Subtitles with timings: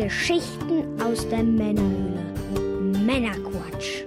[0.00, 2.22] Geschichten aus der Männerhöhle.
[3.04, 4.04] Männerquatsch.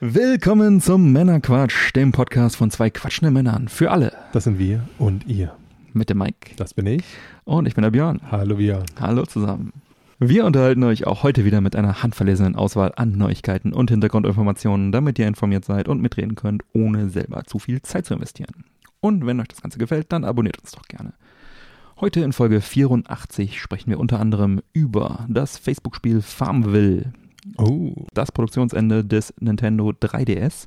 [0.00, 3.68] Willkommen zum Männerquatsch, dem Podcast von zwei quatschenden Männern.
[3.68, 4.12] Für alle.
[4.34, 5.56] Das sind wir und ihr.
[5.94, 6.50] Mit dem Mike.
[6.58, 7.04] Das bin ich.
[7.44, 8.20] Und ich bin der Björn.
[8.30, 8.84] Hallo Björn.
[9.00, 9.72] Hallo zusammen.
[10.18, 15.18] Wir unterhalten euch auch heute wieder mit einer handverlesenen Auswahl an Neuigkeiten und Hintergrundinformationen, damit
[15.18, 18.64] ihr informiert seid und mitreden könnt, ohne selber zu viel Zeit zu investieren.
[19.00, 21.14] Und wenn euch das Ganze gefällt, dann abonniert uns doch gerne.
[22.00, 27.12] Heute in Folge 84 sprechen wir unter anderem über das Facebook-Spiel Farmville,
[27.58, 28.06] Oh.
[28.14, 30.66] das Produktionsende des Nintendo 3DS,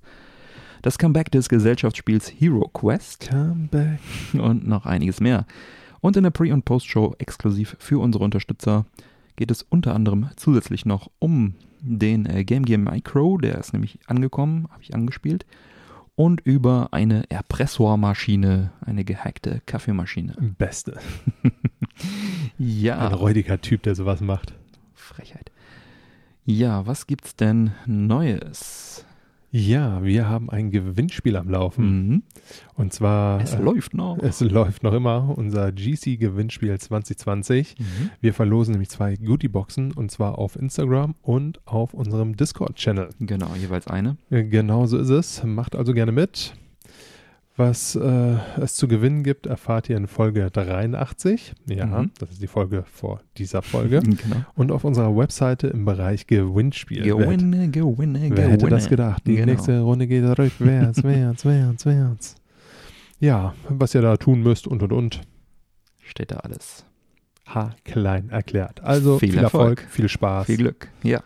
[0.84, 4.00] das Comeback des Gesellschaftsspiels Hero Quest Come back.
[4.34, 5.46] und noch einiges mehr.
[6.02, 8.86] Und in der Pre- und Post-Show exklusiv für unsere Unterstützer
[9.38, 14.00] geht es unter anderem zusätzlich noch um den äh, Game Gear Micro, der ist nämlich
[14.08, 15.46] angekommen, habe ich angespielt,
[16.16, 20.34] und über eine Erpressormaschine, eine gehackte Kaffeemaschine.
[20.58, 20.99] Beste.
[22.60, 24.54] Ja, Ein räudiger Typ, der sowas macht.
[24.93, 25.52] Frechheit.
[26.46, 29.05] Ja, was gibt's denn Neues?
[29.58, 32.08] Ja, wir haben ein Gewinnspiel am Laufen.
[32.08, 32.24] Mhm.
[32.76, 33.41] Und zwar.
[33.41, 34.20] Es äh, läuft noch.
[34.20, 37.76] Es läuft noch immer unser GC-Gewinnspiel 2020.
[37.80, 38.10] Mhm.
[38.22, 43.10] Wir verlosen nämlich zwei Goodie-Boxen und zwar auf Instagram und auf unserem Discord-Channel.
[43.20, 44.18] Genau, jeweils eine.
[44.30, 45.44] Äh, Genau so ist es.
[45.44, 46.54] Macht also gerne mit.
[47.60, 51.54] Was äh, es zu gewinnen gibt, erfahrt ihr in Folge 83.
[51.66, 52.12] Ja, Mhm.
[52.20, 53.99] das ist die Folge vor dieser Folge.
[54.04, 54.46] Genau.
[54.55, 57.02] Und auf unserer Webseite im Bereich Gewinnspiel.
[57.04, 58.38] Gewinne, gewinne, gewinne.
[58.38, 59.24] wer hätte das gedacht?
[59.26, 59.52] Die Genau.
[59.54, 62.36] nächste Runde geht rückwärts, wärts, wärts, wärts.
[63.20, 65.22] Ja, was ihr da tun müsst und und und.
[66.03, 66.86] Steht da alles.
[67.47, 68.84] H klein erklärt.
[68.84, 69.92] Also Viel viel, Erfolg, Erfolg.
[69.92, 70.46] viel Spaß.
[70.46, 70.90] Viel Glück.
[71.02, 71.24] Ja.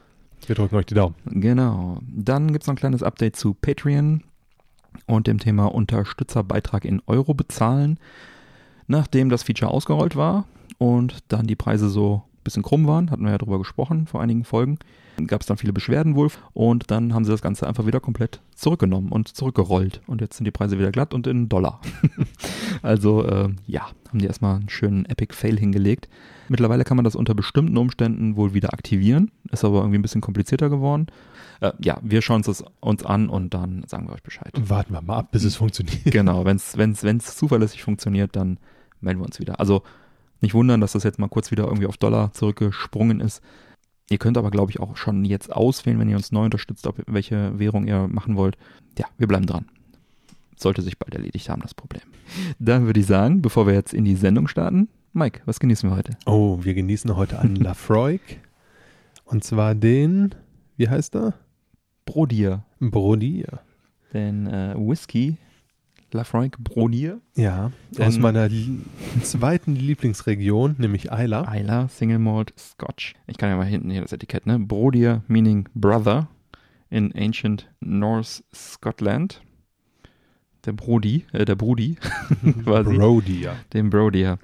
[0.48, 1.16] Wir drücken euch die Daumen.
[1.26, 2.00] Genau.
[2.10, 4.23] Dann gibt es noch ein kleines Update zu Patreon
[5.06, 8.00] und dem Thema Unterstützerbeitrag in Euro bezahlen.
[8.88, 10.45] Nachdem das Feature ausgerollt war
[10.77, 14.44] und dann die Preise so bisschen krumm waren, hatten wir ja drüber gesprochen vor einigen
[14.44, 14.78] Folgen,
[15.28, 18.42] gab es dann viele Beschwerden wohl und dann haben sie das Ganze einfach wieder komplett
[18.56, 21.82] zurückgenommen und zurückgerollt und jetzt sind die Preise wieder glatt und in Dollar.
[22.82, 26.10] also äh, ja, haben die erstmal einen schönen Epic Fail hingelegt.
[26.50, 30.22] Mittlerweile kann man das unter bestimmten Umständen wohl wieder aktivieren, ist aber irgendwie ein bisschen
[30.22, 31.08] komplizierter geworden.
[31.62, 34.52] Äh, ja, wir schauen uns das uns an und dann sagen wir euch Bescheid.
[34.56, 36.06] Warten wir mal ab, bis es funktioniert.
[36.06, 38.58] Genau, wenn es wenn's, wenn's zuverlässig funktioniert, dann
[39.00, 39.60] melden wir uns wieder.
[39.60, 39.84] Also
[40.42, 43.42] nicht wundern, dass das jetzt mal kurz wieder irgendwie auf Dollar zurückgesprungen ist.
[44.10, 47.02] Ihr könnt aber, glaube ich, auch schon jetzt auswählen, wenn ihr uns neu unterstützt, ob
[47.08, 48.58] welche Währung ihr machen wollt.
[48.98, 49.68] Ja, wir bleiben dran.
[50.58, 52.02] Sollte sich bald erledigt haben, das Problem.
[52.60, 55.96] Dann würde ich sagen, bevor wir jetzt in die Sendung starten, Mike, was genießen wir
[55.96, 56.18] heute?
[56.26, 58.42] Oh, wir genießen heute einen Lafroig.
[59.26, 60.36] Und zwar den,
[60.78, 61.34] wie heißt er?
[62.06, 62.66] Brodier.
[62.80, 63.62] Brodier.
[64.14, 65.38] Den äh, Whisky
[66.14, 67.20] Lafroig Brodier.
[67.36, 68.80] Ja, Denn- aus meiner li-
[69.23, 71.54] zweiten Lieblingsregion, nämlich Isla.
[71.55, 73.14] Isla Single Malt Scotch.
[73.27, 74.60] Ich kann ja mal hinten hier das Etikett, ne?
[74.60, 76.27] Brodier meaning brother
[76.89, 79.42] in ancient Norse Scotland.
[80.66, 81.95] Der Brody, äh, der Brudi,
[82.64, 82.95] quasi.
[82.95, 83.55] Brodier.
[83.73, 84.38] Den Brodier.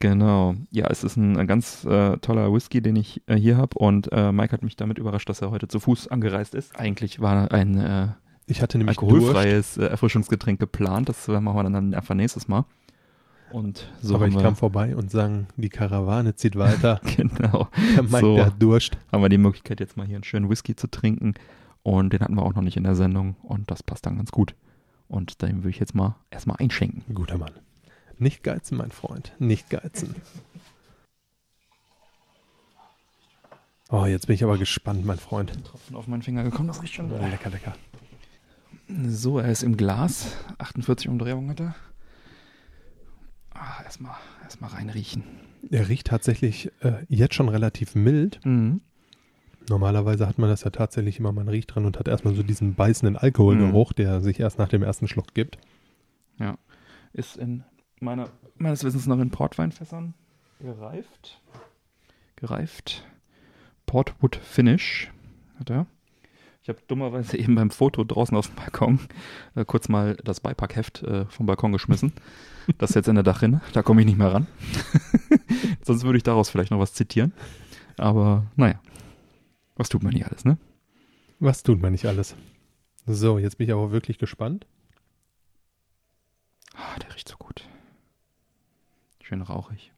[0.00, 0.54] Genau.
[0.70, 4.30] Ja, es ist ein, ganz äh, toller Whisky, den ich äh, hier habe und äh,
[4.32, 6.78] Mike hat mich damit überrascht, dass er heute zu Fuß angereist ist.
[6.78, 8.08] Eigentlich war ein äh,
[8.46, 11.08] Ich hatte nämlich Durst, alkoholfreies äh, Erfrischungsgetränk geplant.
[11.08, 12.64] Das äh, machen wir dann einfach nächstes Mal.
[13.50, 17.00] Und so aber ich kam vorbei und sang, die Karawane zieht weiter.
[17.16, 17.68] genau.
[17.96, 18.34] Der Mike, So.
[18.36, 18.96] der hat Durst.
[19.12, 21.34] haben wir die Möglichkeit, jetzt mal hier einen schönen Whisky zu trinken.
[21.82, 23.36] Und den hatten wir auch noch nicht in der Sendung.
[23.42, 24.54] Und das passt dann ganz gut.
[25.08, 27.14] Und den würde ich jetzt mal erstmal einschenken.
[27.14, 27.52] Guter Mann.
[28.18, 29.32] Nicht geizen, mein Freund.
[29.38, 30.16] Nicht geizen.
[33.88, 35.52] Oh, jetzt bin ich aber gespannt, mein Freund.
[35.64, 37.08] Tropfen auf meinen Finger gekommen, das riecht schon.
[37.10, 37.76] Lecker, lecker.
[38.88, 40.36] So, er ist im Glas.
[40.58, 41.74] 48 Umdrehungen hat er.
[43.50, 44.14] Ah, erstmal
[44.44, 45.24] erstmal reinriechen.
[45.70, 48.44] Er riecht tatsächlich äh, jetzt schon relativ mild.
[48.44, 48.80] Mhm.
[49.68, 52.74] Normalerweise hat man das ja tatsächlich immer, man riecht dran und hat erstmal so diesen
[52.74, 55.58] beißenden Alkoholgeruch, der sich erst nach dem ersten Schluck gibt.
[57.16, 57.64] Ist in
[57.98, 58.28] meiner,
[58.58, 60.12] meines Wissens noch in Portweinfässern
[60.60, 61.40] gereift.
[62.36, 63.06] Gereift.
[63.86, 65.10] Portwood Finish
[65.58, 65.86] hat er.
[66.66, 68.98] Ich habe dummerweise eben beim Foto draußen auf dem Balkon
[69.54, 72.12] äh, kurz mal das Beipackheft äh, vom Balkon geschmissen.
[72.78, 74.48] Das ist jetzt in der Dachrinne, da komme ich nicht mehr ran.
[75.84, 77.32] Sonst würde ich daraus vielleicht noch was zitieren.
[77.98, 78.80] Aber naja,
[79.76, 80.58] was tut man hier alles, ne?
[81.38, 82.34] Was tut man nicht alles?
[83.06, 84.66] So, jetzt bin ich aber wirklich gespannt.
[86.74, 87.62] Ah, der riecht so gut.
[89.22, 89.92] Schön rauchig.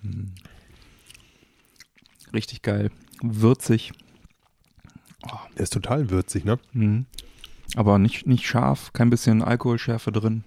[0.00, 0.32] Hm.
[2.32, 2.90] Richtig geil.
[3.22, 3.92] Würzig.
[5.56, 6.58] Der ist total würzig, ne?
[6.72, 7.06] Mhm.
[7.74, 10.44] Aber nicht, nicht scharf, kein bisschen Alkoholschärfe drin.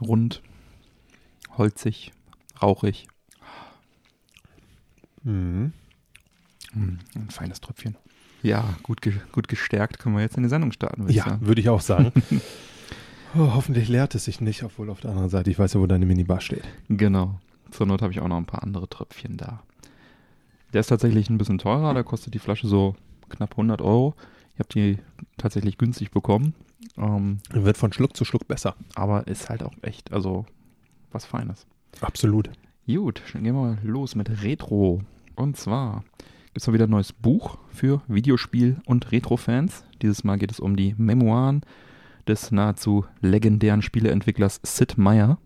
[0.00, 0.42] Rund,
[1.56, 2.12] holzig,
[2.62, 3.06] rauchig.
[5.22, 5.72] Mhm.
[6.74, 7.96] Mm, Ein feines Tröpfchen.
[8.42, 11.24] Ja, gut, ge gut gestärkt können wir jetzt in die Sendung starten, würde ich Ja,
[11.24, 11.46] sagen.
[11.46, 12.12] würde ich auch sagen.
[13.34, 15.86] oh, hoffentlich leert es sich nicht, obwohl auf der anderen Seite, ich weiß ja, wo
[15.86, 16.64] deine Minibar steht.
[16.88, 17.40] Genau.
[17.70, 19.62] Zur Not habe ich auch noch ein paar andere Tröpfchen da.
[20.76, 22.96] Der ist tatsächlich ein bisschen teurer, da kostet die Flasche so
[23.30, 24.14] knapp 100 Euro.
[24.52, 24.98] Ich habe die
[25.38, 26.52] tatsächlich günstig bekommen.
[26.98, 28.76] Ähm, Wird von Schluck zu Schluck besser.
[28.94, 30.44] aber ist halt auch echt, also
[31.12, 31.66] was Feines.
[32.02, 32.50] Absolut.
[32.86, 35.00] Gut, dann gehen wir mal los mit Retro.
[35.34, 36.04] Und zwar
[36.48, 39.82] gibt es mal wieder ein neues Buch für Videospiel- und Retro-Fans.
[40.02, 41.62] Dieses Mal geht es um die Memoiren
[42.28, 45.38] des nahezu legendären Spieleentwicklers Sid Meier.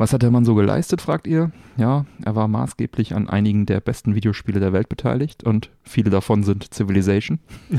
[0.00, 1.52] Was hat der Mann so geleistet, fragt ihr?
[1.76, 6.42] Ja, er war maßgeblich an einigen der besten Videospiele der Welt beteiligt und viele davon
[6.42, 7.38] sind Civilization.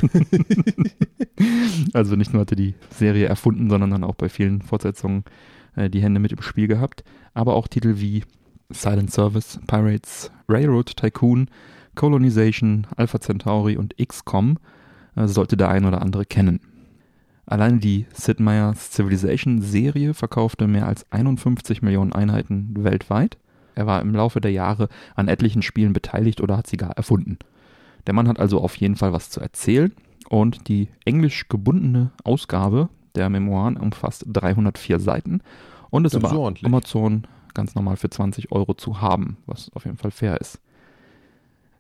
[1.94, 5.24] also nicht nur hat er die Serie erfunden, sondern dann auch bei vielen Fortsetzungen
[5.76, 7.04] äh, die Hände mit im Spiel gehabt.
[7.34, 8.24] Aber auch Titel wie
[8.70, 11.50] Silent Service, Pirates, Railroad Tycoon,
[11.96, 14.60] Colonization, Alpha Centauri und XCOM
[15.16, 16.60] äh, sollte der ein oder andere kennen.
[17.46, 23.38] Alleine die Sid Meier's Civilization-Serie verkaufte mehr als 51 Millionen Einheiten weltweit.
[23.76, 27.40] Er war im Laufe der Jahre an etlichen Spielen beteiligt oder hat sie gar erfunden.
[28.08, 29.94] Der Mann hat also auf jeden Fall was zu erzählen
[30.30, 35.42] und die englisch gebundene Ausgabe der Memoiren umfasst 304 Seiten
[35.90, 36.66] und ist über ordentlich.
[36.66, 40.60] Amazon ganz normal für 20 Euro zu haben, was auf jeden Fall fair ist.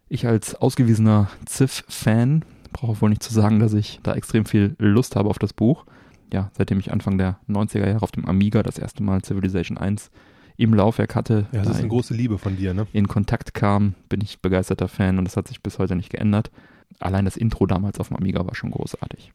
[0.10, 5.16] Ich als ausgewiesener Civ-Fan brauche wohl nicht zu sagen, dass ich da extrem viel Lust
[5.16, 5.86] habe auf das Buch.
[6.34, 10.12] Ja, seitdem ich Anfang der 90er Jahre auf dem Amiga das erste Mal Civilization 1
[10.58, 12.88] im Laufwerk hatte, Ja, das da ist eine große Liebe von dir, ne?
[12.94, 16.52] in Kontakt kam, bin ich begeisterter Fan und das hat sich bis heute nicht geändert.
[17.00, 19.34] Allein das Intro damals auf dem Amiga war schon großartig.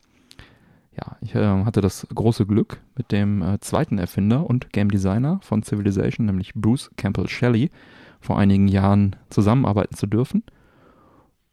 [0.97, 5.41] Ja, ich äh, hatte das große Glück, mit dem äh, zweiten Erfinder und Game Designer
[5.43, 7.71] von Civilization, nämlich Bruce Campbell Shelley,
[8.21, 10.43] vor einigen Jahren zusammenarbeiten zu dürfen.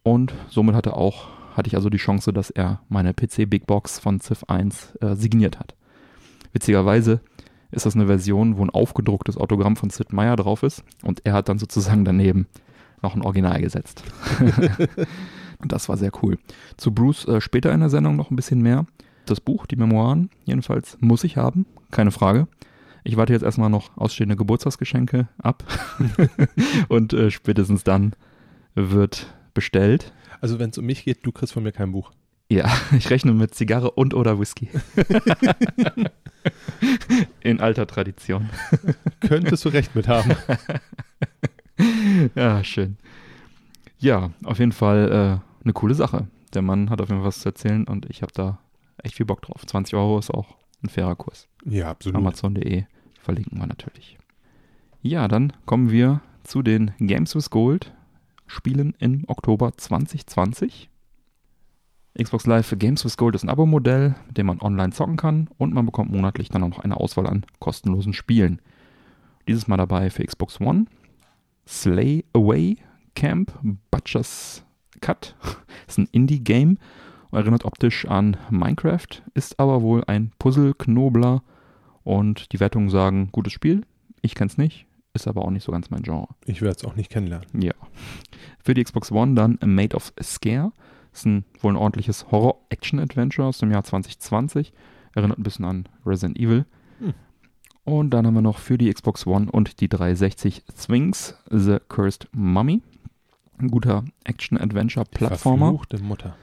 [0.02, 4.00] Und somit hatte auch hatte ich also die Chance, dass er meine PC Big Box
[4.00, 5.76] von Civ 1 äh, signiert hat.
[6.52, 7.22] Witzigerweise
[7.72, 11.34] ist das eine Version, wo ein aufgedrucktes Autogramm von Sid Meier drauf ist und er
[11.34, 12.48] hat dann sozusagen daneben
[13.02, 14.04] noch ein Original gesetzt.
[15.60, 16.38] und das war sehr cool.
[16.78, 18.86] Zu Bruce äh, später in der Sendung noch ein bisschen mehr.
[19.26, 22.48] Das Buch, die Memoiren, jedenfalls muss ich haben, keine Frage.
[23.04, 25.64] Ich warte jetzt erstmal noch ausstehende Geburtstagsgeschenke ab
[26.88, 28.14] und äh, spätestens dann
[28.76, 30.14] wird bestellt.
[30.44, 32.12] Also wenn es um mich geht, du kriegst von mir kein Buch.
[32.50, 34.68] Ja, ich rechne mit Zigarre und oder Whisky.
[37.40, 38.50] In alter Tradition.
[39.22, 40.36] Könntest du recht mit haben.
[42.36, 42.98] Ja, schön.
[44.00, 46.28] Ja, auf jeden Fall äh, eine coole Sache.
[46.54, 48.60] Der Mann hat auf jeden Fall was zu erzählen und ich habe da
[48.98, 49.66] echt viel Bock drauf.
[49.66, 51.48] 20 Euro ist auch ein fairer Kurs.
[51.64, 52.18] Ja, absolut.
[52.18, 52.84] Amazon.de
[53.22, 54.18] verlinken wir natürlich.
[55.02, 57.94] Ja, dann kommen wir zu den Games with Gold
[58.48, 60.90] Spielen im Oktober 2020.
[62.22, 65.74] Xbox Live Games with Gold ist ein Abo-Modell, mit dem man online zocken kann und
[65.74, 68.62] man bekommt monatlich dann auch noch eine Auswahl an kostenlosen Spielen.
[69.48, 70.86] Dieses Mal dabei für Xbox One
[71.68, 72.78] Slay Away
[73.16, 73.52] Camp
[73.90, 74.64] Butcher's
[75.02, 75.36] Cut
[75.88, 76.78] ist ein Indie-Game
[77.32, 81.42] erinnert optisch an Minecraft, ist aber wohl ein Puzzle-Knobler
[82.04, 83.82] und die Wertungen sagen, gutes Spiel.
[84.22, 86.28] Ich kenn's nicht, ist aber auch nicht so ganz mein Genre.
[86.46, 87.48] Ich werde es auch nicht kennenlernen.
[87.60, 87.74] Ja.
[88.64, 90.72] Für die Xbox One dann A Made of Scare.
[91.14, 94.74] Ist ein wohl ein ordentliches Horror-Action-Adventure aus dem Jahr 2020.
[95.14, 96.66] Erinnert ein bisschen an Resident Evil.
[97.00, 97.14] Hm.
[97.84, 102.28] Und dann haben wir noch für die Xbox One und die 360 Sphinx The Cursed
[102.32, 102.82] Mummy.
[103.60, 105.68] Ein guter Action-Adventure-Plattformer.
[105.68, 106.36] Verfluchte Mutter.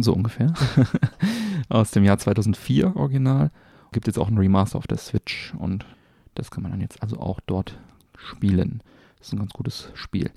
[0.00, 0.52] So ungefähr.
[1.68, 3.52] Aus dem Jahr 2004 original.
[3.92, 5.86] Gibt jetzt auch ein Remaster auf der Switch und
[6.34, 7.78] das kann man dann jetzt also auch dort
[8.16, 8.82] spielen.
[9.18, 10.30] Das ist ein ganz gutes Spiel.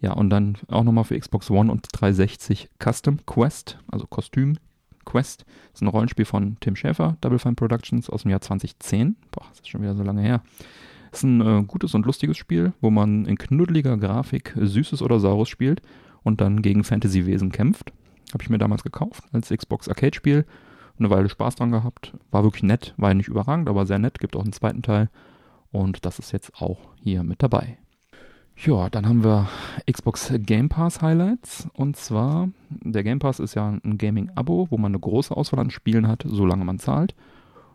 [0.00, 4.58] Ja, und dann auch nochmal für Xbox One und 360 Custom Quest, also Kostüm
[5.04, 5.46] Quest.
[5.72, 9.16] Das ist ein Rollenspiel von Tim Schäfer, Double Fine Productions aus dem Jahr 2010.
[9.30, 10.42] Boah, das ist schon wieder so lange her.
[11.10, 15.18] Das ist ein äh, gutes und lustiges Spiel, wo man in knuddeliger Grafik Süßes oder
[15.18, 15.80] Saures spielt
[16.22, 17.92] und dann gegen Fantasy-Wesen kämpft.
[18.34, 20.44] Habe ich mir damals gekauft als Xbox Arcade-Spiel.
[20.98, 22.12] Eine Weile Spaß dran gehabt.
[22.30, 24.18] War wirklich nett, war nicht überragend, aber sehr nett.
[24.18, 25.08] Gibt auch einen zweiten Teil.
[25.72, 27.78] Und das ist jetzt auch hier mit dabei.
[28.64, 29.48] Ja, dann haben wir
[29.90, 31.68] Xbox Game Pass Highlights.
[31.74, 35.70] Und zwar, der Game Pass ist ja ein Gaming-Abo, wo man eine große Auswahl an
[35.70, 37.14] Spielen hat, solange man zahlt.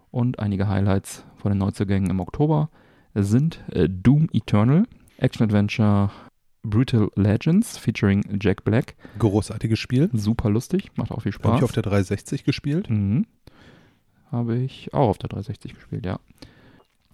[0.10, 2.70] Und einige Highlights von den Neuzugängen im Oktober
[3.14, 4.86] sind äh, Doom Eternal,
[5.18, 6.10] Action-Adventure
[6.64, 8.96] Brutal Legends featuring Jack Black.
[9.20, 10.10] Großartiges Spiel.
[10.14, 11.46] Super lustig, macht auch viel Spaß.
[11.46, 12.90] Habe ich auf der 360 gespielt.
[12.90, 13.26] Mhm.
[14.32, 16.20] Habe ich auch auf der 360 gespielt, ja.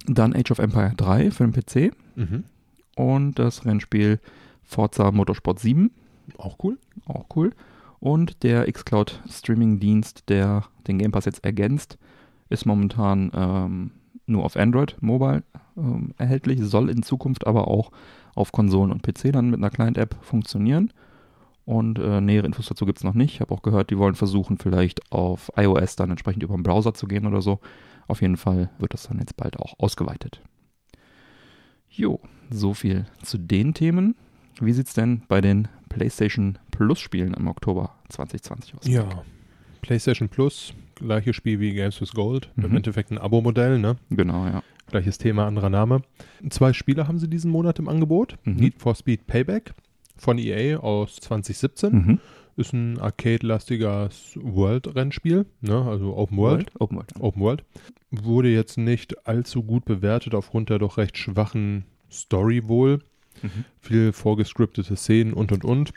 [0.05, 2.43] Dann Age of Empire 3 für den PC Mhm.
[2.95, 4.19] und das Rennspiel
[4.63, 5.91] Forza Motorsport 7,
[6.37, 6.77] Auch cool.
[7.05, 7.53] auch cool.
[7.99, 11.97] Und der xCloud Streaming-Dienst, der den Game Pass jetzt ergänzt,
[12.49, 13.91] ist momentan ähm,
[14.27, 15.43] nur auf Android Mobile
[15.77, 17.91] ähm, erhältlich, soll in Zukunft aber auch
[18.35, 20.91] auf Konsolen und PC dann mit einer Client-App funktionieren.
[21.67, 23.33] Und äh, nähere Infos dazu gibt es noch nicht.
[23.35, 26.93] Ich habe auch gehört, die wollen versuchen, vielleicht auf iOS dann entsprechend über den Browser
[26.93, 27.59] zu gehen oder so.
[28.07, 30.39] Auf jeden Fall wird das dann jetzt bald auch ausgeweitet.
[31.89, 34.15] Jo, so viel zu den Themen.
[34.61, 38.87] Wie sieht's denn bei den PlayStation Plus Spielen im Oktober 2020 aus?
[38.87, 39.23] Ja.
[39.81, 42.49] PlayStation Plus, gleiches Spiel wie Games with Gold.
[42.55, 42.77] Im Mhm.
[42.77, 43.97] Endeffekt ein Abo-Modell, ne?
[44.09, 44.63] Genau, ja.
[44.89, 46.01] Gleiches Thema, anderer Name.
[46.49, 48.37] Zwei Spiele haben sie diesen Monat im Angebot.
[48.45, 48.55] Mhm.
[48.55, 49.73] Need for Speed Payback
[50.17, 51.93] von EA aus 2017.
[51.93, 52.19] Mhm.
[52.55, 55.85] Ist ein arcade-lastiges World-Rennspiel, ne?
[55.85, 56.71] also Open World.
[56.79, 57.11] Open World.
[57.19, 57.63] Open World.
[58.09, 62.99] Wurde jetzt nicht allzu gut bewertet aufgrund der doch recht schwachen Story wohl.
[63.43, 63.65] Mhm.
[63.79, 65.93] Viel vorgescriptete Szenen und und und.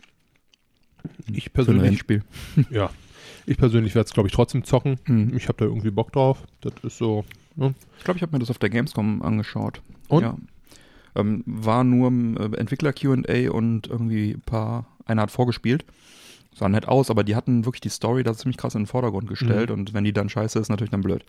[1.32, 2.22] Ich Für ein persönlich, Rennspiel.
[2.70, 2.90] ja,
[3.46, 4.98] ich persönlich werde es glaube ich trotzdem zocken.
[5.06, 5.34] Mhm.
[5.34, 6.44] Ich habe da irgendwie Bock drauf.
[6.60, 7.24] Das ist so.
[7.98, 9.82] Ich glaube, ich habe mir das auf der Gamescom angeschaut.
[10.08, 10.22] Und?
[10.22, 10.36] Ja.
[11.16, 15.84] Ähm, war nur im äh, Entwickler-QA und irgendwie ein paar, einer hat vorgespielt.
[16.54, 19.28] Sah nett aus, aber die hatten wirklich die Story da ziemlich krass in den Vordergrund
[19.28, 19.76] gestellt Mhm.
[19.76, 21.24] und wenn die dann scheiße ist, natürlich dann blöd.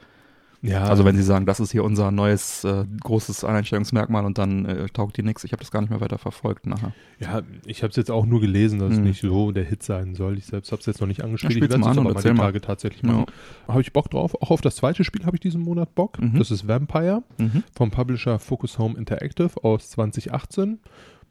[0.63, 4.65] Ja, Also wenn sie sagen, das ist hier unser neues äh, großes Alleinstellungsmerkmal und dann
[4.65, 5.43] äh, taugt die nichts.
[5.43, 6.93] Ich habe das gar nicht mehr weiter verfolgt nachher.
[7.19, 9.05] ja, ich habe es jetzt auch nur gelesen, dass es Mhm.
[9.05, 10.37] nicht so der Hit sein soll.
[10.37, 11.53] Ich selbst habe es jetzt noch nicht angespielt.
[11.53, 12.43] spiel's ich werde es aber mal die mal.
[12.43, 13.25] Tage tatsächlich machen.
[13.67, 14.35] Habe ich Bock drauf.
[14.39, 16.21] Auch auf das zweite Spiel habe ich diesen Monat Bock.
[16.21, 16.37] Mhm.
[16.37, 17.63] Das ist Vampire Mhm.
[17.75, 20.79] vom Publisher Focus Home Interactive aus 2018.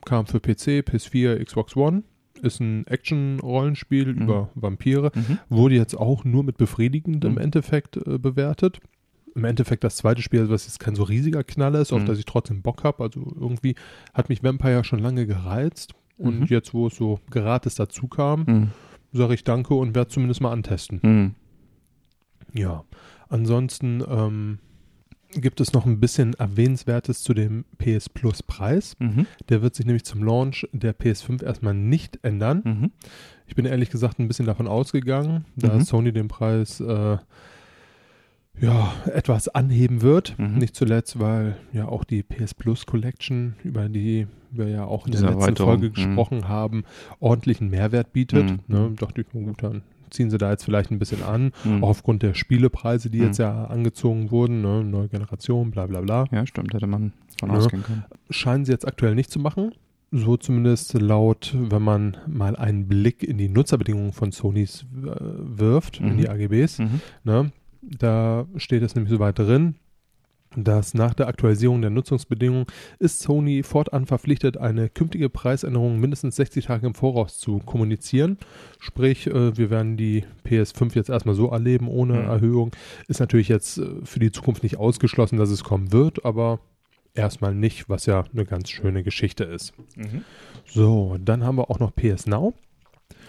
[0.05, 2.03] Kam für PC, PS4, Xbox One.
[2.43, 4.23] Ist ein Action-Rollenspiel Mhm.
[4.23, 5.13] über Vampire.
[5.15, 5.39] Mhm.
[5.49, 7.39] Wurde jetzt auch nur mit befriedigend im Mhm.
[7.39, 8.81] Endeffekt äh, bewertet.
[9.41, 12.07] Im Endeffekt das zweite Spiel, was jetzt kein so riesiger Knaller ist, auf Mhm.
[12.07, 13.03] das ich trotzdem Bock habe.
[13.03, 13.75] Also irgendwie
[14.13, 15.95] hat mich Vampire schon lange gereizt.
[16.19, 16.47] Und Mhm.
[16.49, 18.71] jetzt, wo es so gratis dazu kam, Mhm.
[19.13, 21.01] sage ich danke und werde zumindest mal antesten.
[21.03, 21.35] Mhm.
[22.53, 22.85] Ja,
[23.31, 24.59] ansonsten ähm,
[25.33, 28.97] gibt es noch ein bisschen Erwähnenswertes zu dem PS Plus Preis.
[28.99, 29.27] Mhm.
[29.49, 32.63] Der wird sich nämlich zum Launch der PS5 erstmal nicht ändern.
[32.65, 32.91] Mhm.
[33.47, 35.81] Ich bin ehrlich gesagt ein bisschen davon ausgegangen, da.
[35.81, 37.17] Sony den Preis äh,
[38.61, 40.38] ja, etwas anheben wird.
[40.38, 40.59] Mhm.
[40.59, 45.12] Nicht zuletzt, weil ja auch die PS Plus Collection, über die wir ja auch in
[45.12, 45.93] Diese der letzten Erweiterung, Folge mhm.
[45.95, 46.85] gesprochen haben,
[47.21, 48.50] ordentlichen Mehrwert bietet.
[48.50, 48.59] Mhm.
[48.69, 51.52] Ne, dachte ich, gut, dann ziehen sie da jetzt vielleicht ein bisschen an.
[51.64, 51.85] Mhm.
[51.85, 53.25] Auch aufgrund der Spielepreise, die Mhm.
[53.26, 57.50] jetzt ja angezogen wurden, ne, neue Generation, bla bla bla, Ja, stimmt, hätte man von
[57.50, 57.57] Ja.
[57.57, 58.05] ausgehen können.
[58.29, 59.73] scheinen sie jetzt aktuell nicht zu machen.
[60.12, 65.07] So zumindest laut, wenn man mal einen Blick in die Nutzerbedingungen von Sonys äh,
[65.38, 66.19] wirft, in Mhm.
[66.19, 66.81] die AGBs.
[66.81, 67.00] Mhm.
[67.23, 67.52] Ne?
[67.83, 69.75] Da steht es nämlich so weit drin,
[70.57, 72.67] dass nach der Aktualisierung der Nutzungsbedingungen
[72.99, 78.37] ist Sony fortan verpflichtet, eine künftige Preisänderung mindestens 60 Tage im Voraus zu kommunizieren.
[78.81, 82.29] Sprich, äh, wir werden die PS5 jetzt erstmal so erleben ohne Mhm.
[82.29, 82.73] Erhöhung.
[83.07, 86.59] Ist natürlich jetzt äh, für die Zukunft nicht ausgeschlossen, dass es kommen wird, aber
[87.15, 89.73] erstmal nicht, was ja eine ganz schöne Geschichte ist.
[89.97, 90.25] Mhm.
[90.67, 92.55] So, dann haben wir auch noch PS Now.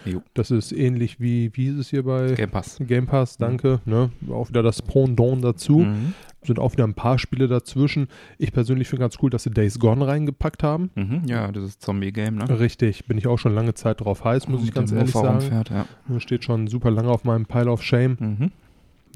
[0.04, 0.22] Jo.
[0.34, 2.78] Das ist ähnlich wie, wie ist es hier bei Game Pass.
[2.80, 3.80] Game Pass, danke.
[3.84, 4.10] Ne?
[4.30, 5.80] Auch wieder das Pendant dazu.
[5.80, 6.14] Mhm.
[6.44, 8.08] Sind auch wieder ein paar Spiele dazwischen.
[8.36, 10.90] Ich persönlich finde ganz cool, dass sie Days Gone reingepackt haben.
[10.96, 11.22] Mhm.
[11.26, 12.58] Ja, dieses Zombie-Game, ne?
[12.58, 15.38] Richtig, bin ich auch schon lange Zeit drauf heiß, muss ich Mit ganz ehrlich sagen.
[15.38, 15.86] rumfährt, ja.
[16.18, 18.16] Steht schon super lange auf meinem Pile of Shame.
[18.18, 18.50] Mhm.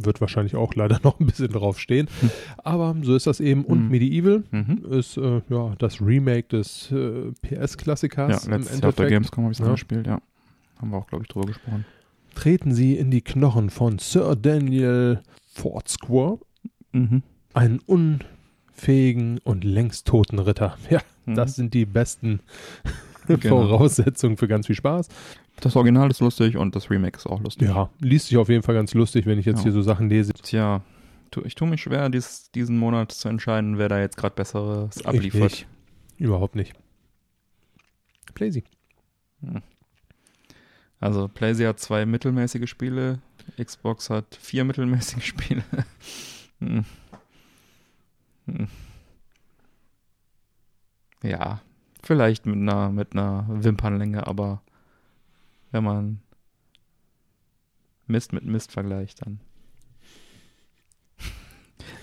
[0.00, 2.06] Wird wahrscheinlich auch leider noch ein bisschen drauf stehen.
[2.58, 3.64] Aber so ist das eben.
[3.64, 3.90] Und Mhm.
[3.90, 4.82] Medieval Mhm.
[4.92, 9.06] ist äh, ja das Remake des äh, PS-Klassikers Ja, im letztes Jahr auf der.
[9.08, 9.72] Gamescom habe ich es Ja.
[9.72, 10.20] gespielt, ja.
[10.78, 11.84] Haben wir auch, glaube ich, drüber gesprochen.
[12.34, 15.22] Treten sie in die Knochen von Sir Daniel
[15.54, 16.38] Fortsquare,
[16.92, 17.22] Mhm.
[17.54, 20.76] einen unfähigen und längst toten Ritter.
[20.90, 21.34] Ja, Mhm.
[21.34, 22.40] das sind die besten
[23.26, 23.66] Genau.
[23.66, 25.08] Voraussetzungen für ganz viel Spaß.
[25.60, 27.68] Das Original ist lustig und das Remake ist auch lustig.
[27.68, 29.62] Ja, liest sich auf jeden Fall ganz lustig, wenn ich jetzt Ja.
[29.64, 30.32] hier so Sachen lese.
[30.34, 30.82] Tja,
[31.44, 35.06] ich tue mich schwer, dies, diesen Monat zu entscheiden, wer da jetzt gerade besseres Ich
[35.08, 35.42] abliefert.
[35.42, 35.66] nicht.
[36.18, 36.74] Überhaupt nicht.
[38.34, 38.64] Playsy.
[41.00, 43.20] Also PlayStation hat zwei mittelmäßige Spiele,
[43.62, 45.64] Xbox hat vier mittelmäßige Spiele.
[46.60, 46.84] Hm.
[48.46, 48.68] Hm.
[51.22, 51.60] Ja,
[52.02, 54.62] vielleicht mit einer, mit einer Wimpernlänge, aber
[55.72, 56.22] wenn man
[58.06, 59.40] Mist mit Mist vergleicht, dann.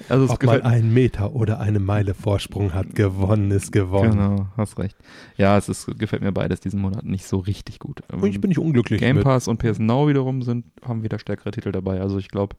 [0.09, 4.11] Also Ob man einen Meter oder eine Meile Vorsprung hat, gewonnen ist gewonnen.
[4.11, 4.97] Genau, hast recht.
[5.37, 8.01] Ja, es ist, gefällt mir beides diesen Monat nicht so richtig gut.
[8.11, 9.25] Und ich bin nicht unglücklich Game mit.
[9.25, 12.01] Pass und PS Now wiederum sind, haben wieder stärkere Titel dabei.
[12.01, 12.55] Also ich glaube,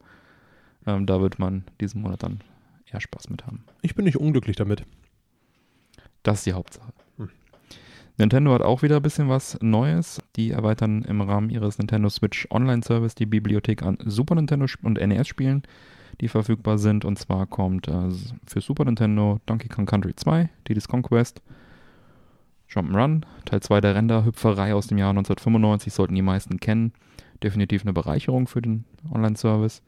[0.87, 2.39] ähm, da wird man diesen Monat dann
[2.91, 3.63] eher Spaß mit haben.
[3.81, 4.83] Ich bin nicht unglücklich damit.
[6.23, 6.91] Das ist die Hauptsache.
[7.17, 7.29] Hm.
[8.17, 10.19] Nintendo hat auch wieder ein bisschen was Neues.
[10.35, 14.99] Die erweitern im Rahmen ihres Nintendo Switch Online Service die Bibliothek an Super Nintendo und
[14.99, 15.63] NES-Spielen,
[16.21, 17.05] die verfügbar sind.
[17.05, 18.09] Und zwar kommt äh,
[18.47, 21.41] für Super Nintendo Donkey Kong Country 2, Diddy's Conquest,
[22.69, 26.93] Jump'n'Run, Teil 2 der Renderhüpferei aus dem Jahr 1995, sollten die meisten kennen.
[27.43, 29.83] Definitiv eine Bereicherung für den Online-Service.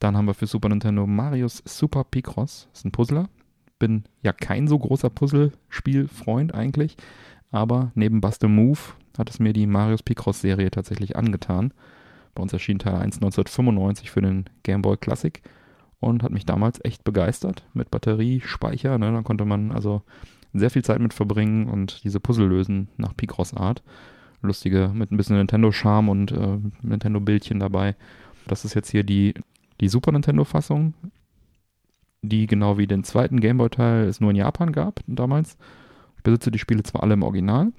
[0.00, 3.28] Dann haben wir für Super Nintendo Marius Super Picross, ist ein Puzzler.
[3.78, 6.96] Bin ja kein so großer Puzzlespielfreund eigentlich,
[7.50, 8.78] aber neben Bust a Move
[9.16, 11.72] hat es mir die Marius Picross-Serie tatsächlich angetan.
[12.34, 15.42] Bei uns erschien Teil 1 1995 für den Game Boy Classic
[16.00, 18.98] und hat mich damals echt begeistert mit Batterie, Speicher.
[18.98, 19.12] Ne?
[19.12, 20.02] Da konnte man also
[20.52, 23.82] sehr viel Zeit mit verbringen und diese Puzzle lösen nach Picross-Art.
[24.42, 27.94] Lustige, mit ein bisschen Nintendo-Charme und äh, Nintendo-Bildchen dabei.
[28.46, 29.34] Das ist jetzt hier die,
[29.80, 30.94] die Super Nintendo-Fassung,
[32.22, 35.58] die genau wie den zweiten Gameboy-Teil es nur in Japan gab damals.
[36.16, 37.72] Ich besitze die Spiele zwar alle im Original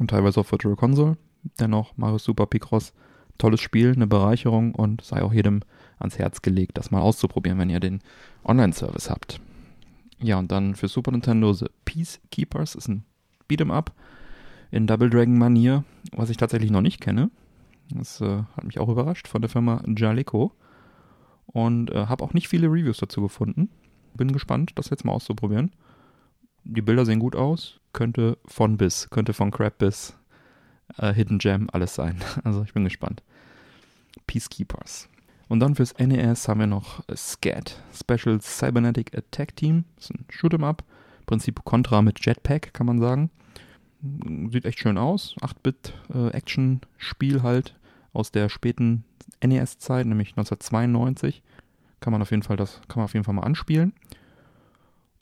[0.00, 1.16] und teilweise auf Virtual Console,
[1.60, 2.92] dennoch Mario Super Picross,
[3.38, 5.60] tolles Spiel, eine Bereicherung und sei auch jedem
[5.98, 8.00] ans Herz gelegt, das mal auszuprobieren, wenn ihr den
[8.44, 9.40] Online-Service habt.
[10.20, 13.04] Ja, und dann für Super Nintendo The Peacekeepers ist ein
[13.48, 13.92] Beat'em Up
[14.70, 17.30] in Double Dragon Manier, was ich tatsächlich noch nicht kenne.
[17.90, 20.52] Das äh, hat mich auch überrascht von der Firma Jaleco
[21.46, 23.68] und äh, habe auch nicht viele Reviews dazu gefunden.
[24.14, 25.72] Bin gespannt, das jetzt mal auszuprobieren.
[26.64, 30.16] Die Bilder sehen gut aus, könnte von bis, könnte von Crab bis
[30.96, 32.16] äh, Hidden Gem alles sein.
[32.44, 33.22] Also ich bin gespannt.
[34.26, 35.08] Peacekeepers.
[35.48, 39.84] Und dann fürs NES haben wir noch äh, SCAT, Special Cybernetic Attack Team.
[39.96, 40.84] Das ist ein Shoot'em Up.
[41.26, 43.30] Prinzip Contra mit Jetpack, kann man sagen.
[44.50, 45.34] Sieht echt schön aus.
[45.40, 47.74] 8-Bit-Action-Spiel halt
[48.12, 49.04] aus der späten
[49.42, 51.42] NES-Zeit, nämlich 1992.
[52.00, 53.94] Kann man auf jeden Fall das, kann man auf jeden Fall mal anspielen.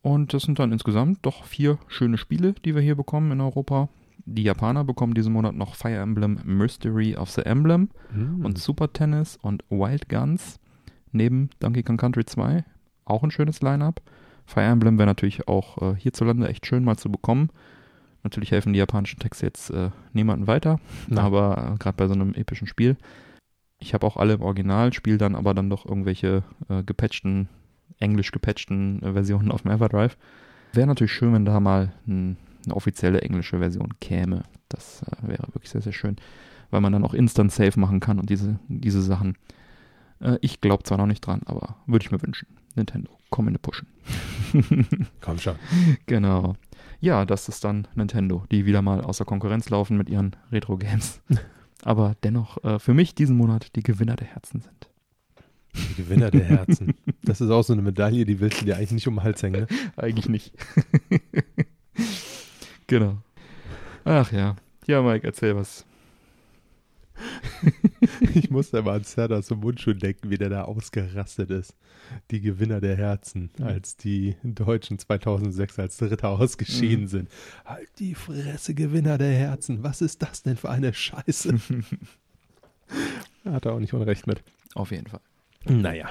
[0.03, 3.89] Und das sind dann insgesamt doch vier schöne Spiele, die wir hier bekommen in Europa.
[4.25, 8.45] Die Japaner bekommen diesen Monat noch Fire Emblem Mystery of the Emblem Hm.
[8.45, 10.59] und Super Tennis und Wild Guns
[11.11, 12.65] neben Donkey Kong Country 2.
[13.05, 14.01] Auch ein schönes Line-Up.
[14.47, 17.51] Fire Emblem wäre natürlich auch äh, hierzulande echt schön mal zu bekommen.
[18.23, 21.19] Natürlich helfen die japanischen Texte jetzt äh, niemandem weiter, Nein.
[21.25, 22.97] aber äh, gerade bei so einem epischen Spiel.
[23.81, 27.49] Ich habe auch alle im Original, spiele dann aber dann doch irgendwelche äh, gepatchten,
[27.99, 30.17] englisch gepatchten äh, Versionen auf dem Everdrive.
[30.73, 34.43] Wäre natürlich schön, wenn da mal ein, eine offizielle englische Version käme.
[34.69, 36.17] Das äh, wäre wirklich sehr, sehr schön,
[36.71, 39.37] weil man dann auch Instant Save machen kann und diese, diese Sachen.
[40.21, 42.49] Äh, ich glaube zwar noch nicht dran, aber würde ich mir wünschen.
[42.75, 43.87] Nintendo, komm in die Pushen.
[45.21, 45.57] Komm schon.
[46.07, 46.57] Genau.
[47.01, 51.21] Ja, das ist dann Nintendo, die wieder mal außer Konkurrenz laufen mit ihren Retro-Games.
[51.83, 54.89] Aber dennoch äh, für mich diesen Monat die Gewinner der Herzen sind.
[55.75, 56.95] Die Gewinner der Herzen.
[57.25, 59.41] Das ist auch so eine Medaille, die willst du dir eigentlich nicht um den Hals
[59.45, 59.61] hängen.
[59.61, 59.67] Ne?
[59.95, 60.53] Eigentlich nicht.
[62.99, 63.19] Genau.
[64.05, 64.57] Ach ja.
[64.87, 65.85] Ja, Mike, erzähl was.
[68.35, 71.77] Ich musste immer an Serda zum Mundschuh denken, wie der da ausgerastet ist.
[72.33, 77.09] Die Gewinner der Herzen, als die Deutschen 2006 als Dritter ausgeschieden Mhm.
[77.09, 77.29] sind.
[77.65, 79.83] Halt die Fresse, Gewinner der Herzen.
[79.85, 81.55] Was ist das denn für eine Scheiße?
[83.45, 84.43] Hat er auch nicht unrecht mit.
[84.75, 85.21] Auf jeden Fall.
[85.69, 86.11] Naja.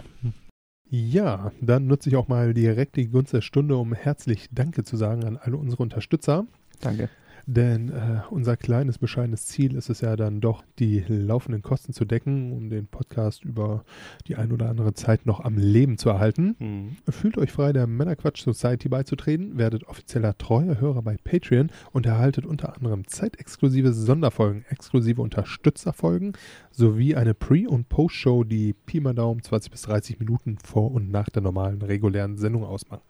[0.90, 4.96] Ja, dann nutze ich auch mal direkt die Gunst der Stunde, um herzlich Danke zu
[4.96, 6.46] sagen an alle unsere Unterstützer.
[6.82, 7.10] Danke.
[7.46, 12.06] Denn äh, unser kleines, bescheidenes Ziel ist es ja dann doch, die laufenden Kosten zu
[12.06, 13.84] decken, um den Podcast über
[14.28, 16.98] die ein oder andere Zeit noch am Leben zu erhalten.
[17.10, 22.46] Fühlt euch frei, der Männerquatsch Society beizutreten, werdet offizieller treuer Hörer bei Patreon und erhaltet
[22.46, 26.34] unter anderem zeitexklusive Sonderfolgen, exklusive Unterstützerfolgen
[26.72, 31.12] sowie eine Pre- und Post-Show, die Pi mal Daumen 20 bis 30 Minuten vor und
[31.12, 33.04] nach der normalen regulären Sendung ausmachen.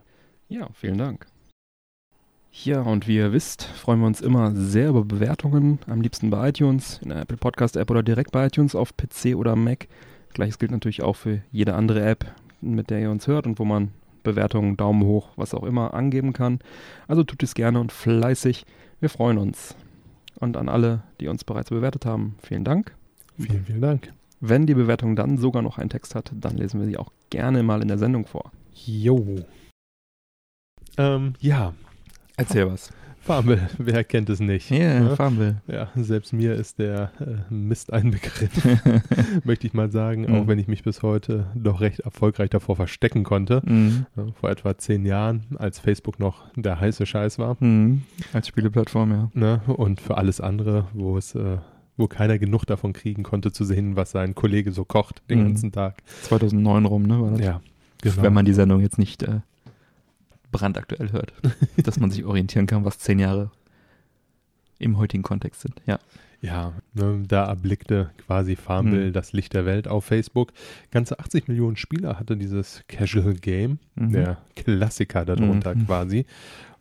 [0.50, 1.28] Ja, vielen Dank.
[2.54, 6.50] Ja, und wie ihr wisst, freuen wir uns immer sehr über Bewertungen, am liebsten bei
[6.50, 9.88] iTunes, in der Apple Podcast App oder direkt bei iTunes auf PC oder Mac.
[10.34, 12.26] Gleiches gilt natürlich auch für jede andere App,
[12.60, 13.92] mit der ihr uns hört und wo man
[14.24, 16.60] Bewertungen, Daumen hoch, was auch immer angeben kann.
[17.08, 18.66] Also tut es gerne und fleißig.
[19.00, 19.76] Wir freuen uns.
[20.36, 22.94] Und an alle, die uns bereits bewertet haben, vielen Dank.
[23.40, 24.14] Vielen, vielen Dank.
[24.42, 27.64] Wenn die Bewertung dann sogar noch einen Text hat, dann lesen wir sie auch gerne
[27.64, 28.52] mal in der Sendung vor.
[28.74, 29.46] Jo.
[30.98, 31.74] Ähm, ja,
[32.42, 32.90] Erzähl was.
[33.24, 34.72] Farmville, wer kennt es nicht?
[34.72, 35.16] Ja, yeah, ne?
[35.16, 35.62] Farmville.
[35.68, 38.50] Ja, selbst mir ist der äh, Mist ein Begriff,
[39.44, 40.34] möchte ich mal sagen, Mhm.
[40.36, 43.62] auch wenn ich mich bis heute doch recht erfolgreich davor verstecken konnte.
[43.64, 44.08] Mhm.
[44.16, 47.58] Ja, vor etwa zehn Jahren, als Facebook noch der heiße Scheiß war.
[47.60, 48.02] Mhm.
[48.34, 49.30] Als Spieleplattform, ja.
[49.36, 49.62] Ne?
[49.68, 51.58] Und für alles andere, wo es, äh,
[51.98, 55.46] wo keiner genug davon kriegen konnte, zu sehen, was sein Kollege so kocht den Mhm.
[55.50, 56.02] ganzen Tag.
[56.24, 57.22] 2009 rum, ne?
[57.22, 57.40] War das?
[57.42, 57.62] Ja,
[58.02, 58.24] genau.
[58.24, 59.42] Wenn man die Sendung jetzt nicht äh,
[60.52, 61.34] brandaktuell hört.
[61.84, 63.52] dass man sich orientieren kann, was zehn Jahre
[64.80, 65.82] im heutigen Kontext sind.
[65.86, 66.00] Ja.
[66.44, 69.14] Ja, ne, da erblickte quasi Farmville Hm.
[69.14, 70.54] das Licht der Welt auf Facebook.
[70.90, 74.12] Ganze 80 Millionen Spieler hatte dieses Casual Game, Mhm.
[74.12, 75.86] der Klassiker darunter Mhm.
[75.86, 76.26] quasi.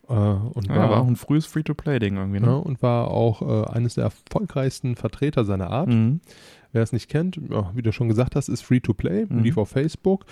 [0.09, 2.57] Äh, und, Ja, war, war auch ein frühes Free-to-Play-Ding irgendwie, ne, ne?
[2.57, 5.89] und war auch äh, eines der erfolgreichsten Vertreter seiner Art.
[5.89, 6.21] Mhm.
[6.71, 9.43] Wer es nicht kennt, ja, wie du schon gesagt hast, ist Free-to-Play, Mhm.
[9.43, 10.25] lief auf Facebook.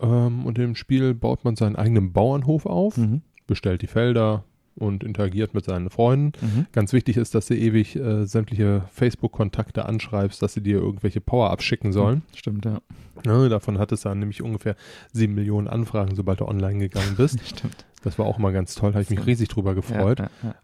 [0.00, 3.22] Ähm, und im Spiel baut man seinen eigenen Bauernhof auf, Mhm.
[3.46, 4.44] bestellt die Felder
[4.76, 6.32] und interagiert mit seinen Freunden.
[6.44, 6.66] Mhm.
[6.72, 11.62] Ganz wichtig ist, dass du ewig äh, sämtliche Facebook-Kontakte anschreibst, dass sie dir irgendwelche Power-Ups
[11.64, 12.22] schicken sollen.
[12.34, 12.80] Stimmt, ja.
[13.24, 14.74] Ne, davon hat es dann nämlich ungefähr
[15.12, 17.38] sieben Millionen Anfragen, sobald du online gegangen bist.
[17.46, 17.84] Stimmt.
[18.02, 20.18] Das war auch mal ganz toll, habe ich mich riesig drüber gefreut.
[20.18, 20.54] Ja, ja, ja.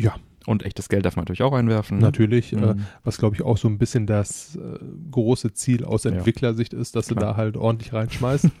[0.00, 0.14] Ja.
[0.46, 1.98] Und echtes Geld darf man natürlich auch einwerfen.
[1.98, 2.04] ne?
[2.04, 2.84] Natürlich, äh, Mhm.
[3.02, 4.78] was glaube ich auch so ein bisschen das äh,
[5.10, 6.10] große Ziel aus Ja.
[6.12, 7.32] Entwicklersicht ist, dass du Klar.
[7.32, 8.48] da halt ordentlich reinschmeißt.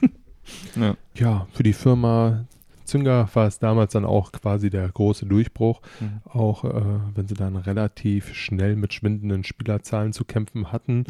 [0.76, 0.94] Ja.
[1.14, 2.44] ja, für die Firma
[2.84, 5.80] Zünger war es damals dann auch quasi der große Durchbruch.
[6.00, 6.20] Mhm.
[6.30, 6.82] auch äh,
[7.14, 11.04] wenn sie dann relativ schnell mit schwindenden Spielerzahlen zu kämpfen hatten Mhm.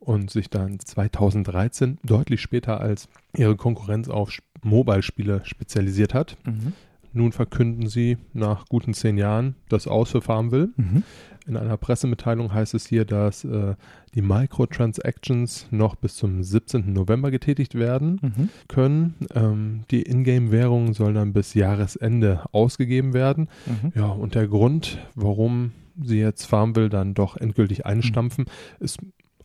[0.00, 6.36] und sich dann 2013 deutlich später als ihre Konkurrenz auf Sp- Mobile-Spiele spezialisiert hat.
[6.44, 6.72] Mhm.
[7.12, 10.70] Nun verkünden sie nach guten zehn Jahren das Aus für Farmville.
[10.76, 11.02] Mhm.
[11.46, 13.74] In einer Pressemitteilung heißt es hier, dass äh,
[14.14, 16.92] die Microtransactions noch bis zum 17.
[16.92, 18.48] November getätigt werden Mhm.
[18.68, 19.14] können.
[19.34, 23.48] Ähm, die Ingame-Währung soll dann bis Jahresende ausgegeben werden.
[23.66, 23.92] Mhm.
[23.94, 28.46] Ja, und der Grund, warum sie jetzt Farmville dann doch endgültig einstampfen,
[28.78, 28.98] ist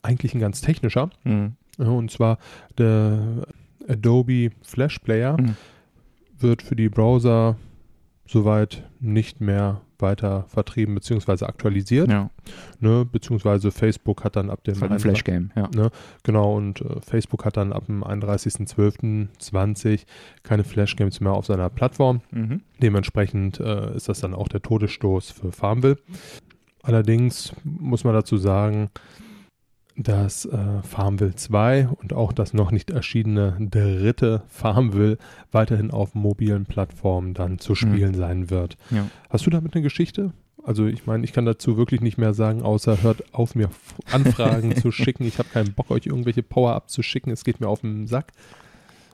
[0.03, 1.09] eigentlich ein ganz technischer.
[1.23, 1.53] Mhm.
[1.77, 2.37] Und zwar
[2.77, 3.47] der
[3.87, 5.55] Adobe Flash Player Mhm.
[6.39, 7.55] Wird für die Browser
[8.27, 11.45] soweit nicht mehr weiter vertrieben bzw.
[11.45, 12.09] aktualisiert.
[12.09, 12.29] Ja,
[12.79, 13.05] Ne?
[13.09, 15.69] Beziehungsweise Facebook hat dann ab dem halt ein 31 Flash-Game, ja.
[16.23, 20.05] Genau, und äh, Facebook hat dann ab dem 31.12.20
[20.43, 22.21] keine Flash-Games mehr auf seiner Plattform.
[22.31, 22.61] Mhm.
[22.81, 25.97] Dementsprechend äh, ist das dann auch der Todesstoß für Farmville.
[26.83, 28.89] Allerdings muss man dazu sagen,
[29.97, 35.17] dass äh, Farmville 2 und auch das noch nicht erschienene dritte Farmville
[35.51, 38.77] weiterhin auf mobilen Plattformen dann zu spielen sein wird.
[38.91, 39.07] Ja.
[39.29, 40.33] Hast du damit eine Geschichte?
[40.63, 43.69] Also ich meine, ich kann dazu wirklich nicht mehr sagen, außer hört auf, mir
[44.11, 45.25] Anfragen zu schicken.
[45.25, 47.29] Ich habe keinen Bock, euch irgendwelche Power-Ups zu schicken.
[47.29, 48.31] Es geht mir auf den Sack.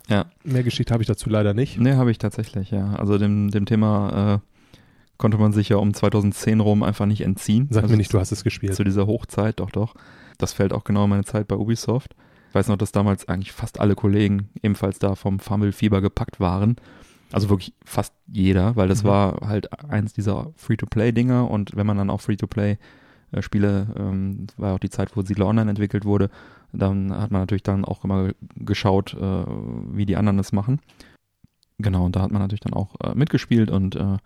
[0.08, 0.26] Ja.
[0.44, 1.80] Mehr Geschichte habe ich dazu leider nicht.
[1.80, 2.96] Nee, habe ich tatsächlich, ja.
[2.96, 4.80] Also dem, dem Thema äh,
[5.18, 7.68] konnte man sich ja um 2010 rum einfach nicht entziehen.
[7.70, 8.74] Sag also mir nicht, du hast es gespielt.
[8.74, 9.94] Zu dieser Hochzeit, doch, doch.
[10.42, 12.16] Das fällt auch genau in meine Zeit bei Ubisoft.
[12.50, 16.76] Ich weiß noch, dass damals eigentlich fast alle Kollegen ebenfalls da vom Fumble-Fieber gepackt waren.
[17.32, 19.08] Also wirklich fast jeder, weil das Mhm.
[19.08, 24.76] war halt eins dieser Free-to-Play-Dinger und wenn man dann auch Free-to-Play-Spiele, ähm, das war ja
[24.76, 26.30] auch die Zeit, wo Siedler Online entwickelt wurde,
[26.74, 29.46] dann hat man natürlich dann auch immer geschaut, äh,
[29.94, 30.80] wie die anderen das machen.
[31.78, 34.18] Genau, und da hat man natürlich dann auch äh, mitgespielt und äh,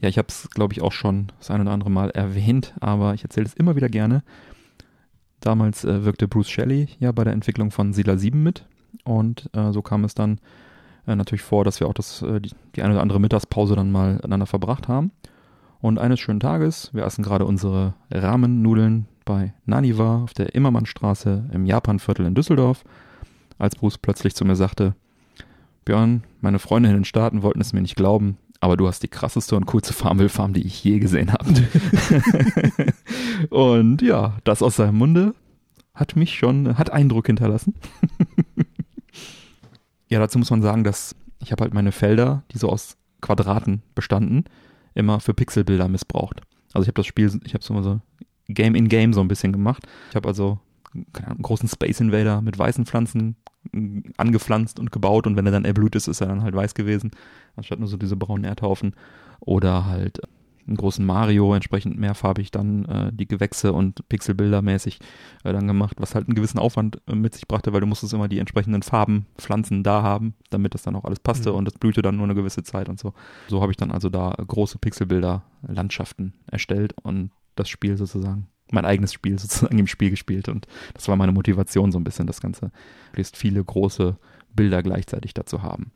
[0.00, 3.14] ja, ich habe es, glaube ich, auch schon das ein oder andere Mal erwähnt, aber
[3.14, 4.22] ich erzähle es immer wieder gerne.
[5.42, 8.64] Damals äh, wirkte Bruce Shelley ja bei der Entwicklung von Siedler 7 mit
[9.04, 10.38] und äh, so kam es dann
[11.06, 13.90] äh, natürlich vor, dass wir auch das, äh, die, die eine oder andere Mittagspause dann
[13.90, 15.10] mal miteinander verbracht haben.
[15.80, 21.66] Und eines schönen Tages, wir essen gerade unsere Ramen-Nudeln bei Naniwa auf der Immermannstraße im
[21.66, 22.84] Japanviertel in Düsseldorf,
[23.58, 24.94] als Bruce plötzlich zu mir sagte,
[25.84, 29.08] Björn, meine Freunde in den Staaten wollten es mir nicht glauben, aber du hast die
[29.08, 31.52] krasseste und coolste Farmville-Farm, die ich je gesehen habe.
[33.50, 35.34] und ja, das aus seinem Munde
[35.94, 37.74] hat mich schon, hat Eindruck hinterlassen.
[40.08, 43.82] ja, dazu muss man sagen, dass ich habe halt meine Felder, die so aus Quadraten
[43.94, 44.44] bestanden,
[44.94, 46.40] immer für Pixelbilder missbraucht.
[46.72, 48.00] Also ich habe das Spiel, ich habe so, so
[48.48, 49.86] Game in Game so ein bisschen gemacht.
[50.10, 50.58] Ich habe also
[50.94, 53.36] einen großen Space Invader mit weißen Pflanzen
[53.72, 56.74] mm, angepflanzt und gebaut und wenn er dann erblut ist, ist er dann halt weiß
[56.74, 57.12] gewesen,
[57.56, 58.94] anstatt nur so diese braunen Erdhaufen.
[59.40, 60.20] Oder halt
[60.66, 65.00] einen großen Mario, entsprechend mehrfarbig dann äh, die Gewächse und Pixelbilder mäßig
[65.44, 68.14] äh, dann gemacht, was halt einen gewissen Aufwand äh, mit sich brachte, weil du musstest
[68.14, 71.56] immer die entsprechenden Farben, Pflanzen da haben, damit das dann auch alles passte Mhm.
[71.56, 73.12] und es blühte dann nur eine gewisse Zeit und so.
[73.48, 78.84] So habe ich dann also da große Pixelbilder, Landschaften erstellt und das Spiel sozusagen, mein
[78.84, 82.40] eigenes Spiel sozusagen im Spiel gespielt und das war meine Motivation so ein bisschen, das
[82.40, 82.70] Ganze,
[83.10, 84.16] möglichst viele große
[84.54, 85.92] Bilder gleichzeitig dazu haben.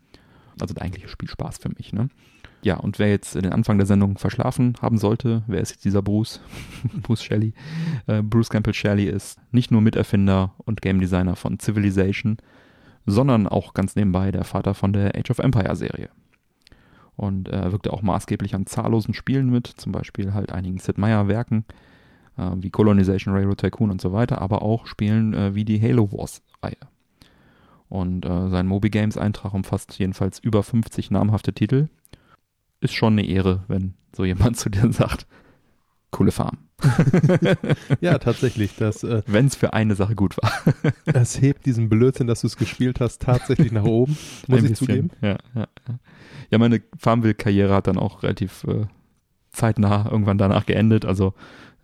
[0.61, 2.09] Also der eigentliche Spielspaß für mich, ne?
[2.67, 6.03] Ja, und wer jetzt den Anfang der Sendung verschlafen haben sollte, wer ist jetzt dieser
[6.03, 6.41] Bruce?
[7.03, 7.55] Bruce Shelley.
[8.09, 12.39] Äh, Bruce Campbell Shelley ist nicht nur Miterfinder und Game Designer von Civilization,
[13.07, 16.09] sondern auch ganz nebenbei der Vater von der Age of Empire Serie.
[17.15, 21.29] Und er wirkte auch maßgeblich an zahllosen Spielen mit, zum Beispiel halt einigen Sid Meier
[21.29, 21.67] Werken,
[22.37, 26.11] äh, wie Colonization, Railroad Tycoon und so weiter, aber auch Spielen äh, wie die Halo
[26.11, 26.75] Wars Reihe.
[27.89, 31.87] Und äh, sein Moby Games Eintrag umfasst jedenfalls über 50 namhafte Titel.
[32.81, 35.27] Ist schon eine Ehre, wenn so jemand zu dir sagt,
[36.11, 36.59] coole Farm.
[38.01, 38.77] ja, tatsächlich.
[38.77, 40.53] Das, äh, wenn es für eine Sache gut war.
[41.05, 44.71] das hebt diesen Blödsinn, dass du es gespielt hast, tatsächlich nach oben, muss Ein ich
[44.73, 45.11] bisschen, zugeben.
[45.23, 45.99] Ja, ja, ja.
[46.51, 48.87] ja meine Farmville-Karriere hat dann auch relativ äh,
[49.51, 51.05] zeitnah irgendwann danach geendet.
[51.05, 51.35] Also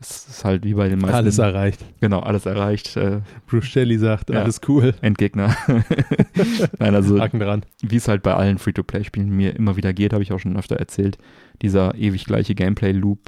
[0.03, 1.17] es ist halt wie bei den meisten.
[1.17, 1.85] Alles erreicht.
[2.01, 2.97] Genau, alles erreicht.
[2.97, 4.43] Äh, Bruce Shelley sagt, Ja.
[4.43, 4.95] alles cool.
[5.01, 5.57] Endgegner.
[6.79, 7.65] Nein, also Haken dran.
[7.83, 10.77] wie es halt bei allen Free-to-Play-Spielen mir immer wieder geht, habe ich auch schon öfter
[10.77, 11.19] erzählt.
[11.62, 13.21] Dieser ewig gleiche Gameplay-Loop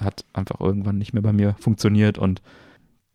[0.00, 2.42] hat einfach irgendwann nicht mehr bei mir funktioniert und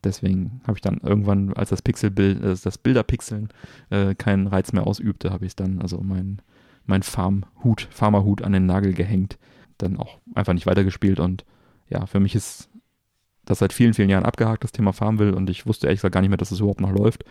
[0.03, 3.49] deswegen habe ich dann irgendwann, als das Pixelbild, äh, das Bilderpixeln
[3.89, 6.41] äh, keinen Reiz mehr ausübte, habe ich dann also mein,
[6.85, 9.37] mein Farmhut, Farmerhut an den Nagel gehängt,
[9.77, 11.45] dann auch einfach nicht weitergespielt und
[11.89, 12.69] ja, für mich ist
[13.45, 16.21] das seit vielen, vielen Jahren abgehakt, das Thema Farmville und ich wusste ehrlich gesagt gar
[16.21, 17.23] nicht mehr, dass es überhaupt noch läuft.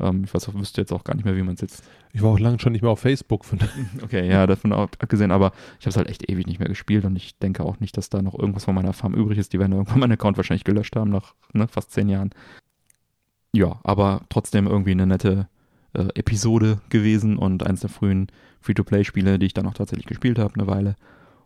[0.00, 2.30] Ähm, ich weiß wüsste jetzt auch gar nicht mehr, wie man es jetzt Ich war
[2.30, 3.44] auch lange schon nicht mehr auf Facebook.
[4.02, 7.04] Okay, ja, davon ab- abgesehen, aber ich habe es halt echt ewig nicht mehr gespielt
[7.04, 9.52] und ich denke auch nicht, dass da noch irgendwas von meiner Farm übrig ist.
[9.52, 12.30] Die werden irgendwann meinen Account wahrscheinlich gelöscht haben nach ne, fast zehn Jahren.
[13.52, 15.48] Ja, aber trotzdem irgendwie eine nette
[15.92, 18.26] äh, Episode gewesen und eins der frühen
[18.60, 20.96] Free-to-Play-Spiele, die ich dann auch tatsächlich gespielt habe, eine Weile.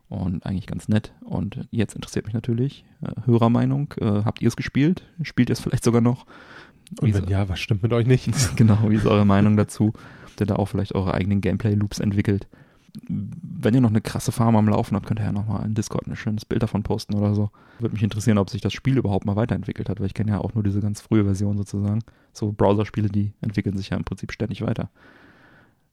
[0.08, 1.12] Und eigentlich ganz nett.
[1.20, 3.92] Und jetzt interessiert mich natürlich äh, Hörermeinung.
[4.00, 5.04] Äh, habt ihr es gespielt?
[5.22, 6.24] Spielt ihr es vielleicht sogar noch?
[7.00, 8.30] Und wenn ja, was stimmt mit euch nicht?
[8.56, 9.92] genau, wie ist eure Meinung dazu?
[10.24, 12.48] Habt ihr da auch vielleicht eure eigenen Gameplay-Loops entwickelt?
[13.06, 16.06] Wenn ihr noch eine krasse Farm am Laufen habt, könnt ihr ja nochmal in Discord
[16.06, 17.50] ein schönes Bild davon posten oder so.
[17.78, 20.38] Würde mich interessieren, ob sich das Spiel überhaupt mal weiterentwickelt hat, weil ich kenne ja
[20.38, 22.00] auch nur diese ganz frühe Version sozusagen.
[22.32, 24.90] So Browser-Spiele, die entwickeln sich ja im Prinzip ständig weiter.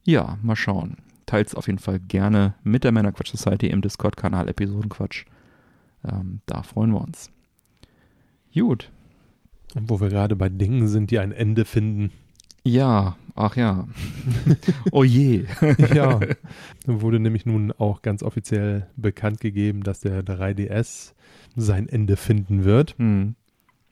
[0.03, 0.97] Ja, mal schauen.
[1.25, 5.25] Teils auf jeden Fall gerne mit der Männerquatsch Society im Discord-Kanal Episodenquatsch.
[6.03, 7.31] Ähm, da freuen wir uns.
[8.53, 8.89] Gut,
[9.75, 12.11] Und wo wir gerade bei Dingen sind, die ein Ende finden.
[12.63, 13.87] Ja, ach ja.
[14.91, 15.45] oh je.
[15.93, 16.19] Ja,
[16.85, 21.13] wurde nämlich nun auch ganz offiziell bekannt gegeben, dass der 3DS
[21.55, 22.95] sein Ende finden wird.
[22.97, 23.35] Hm.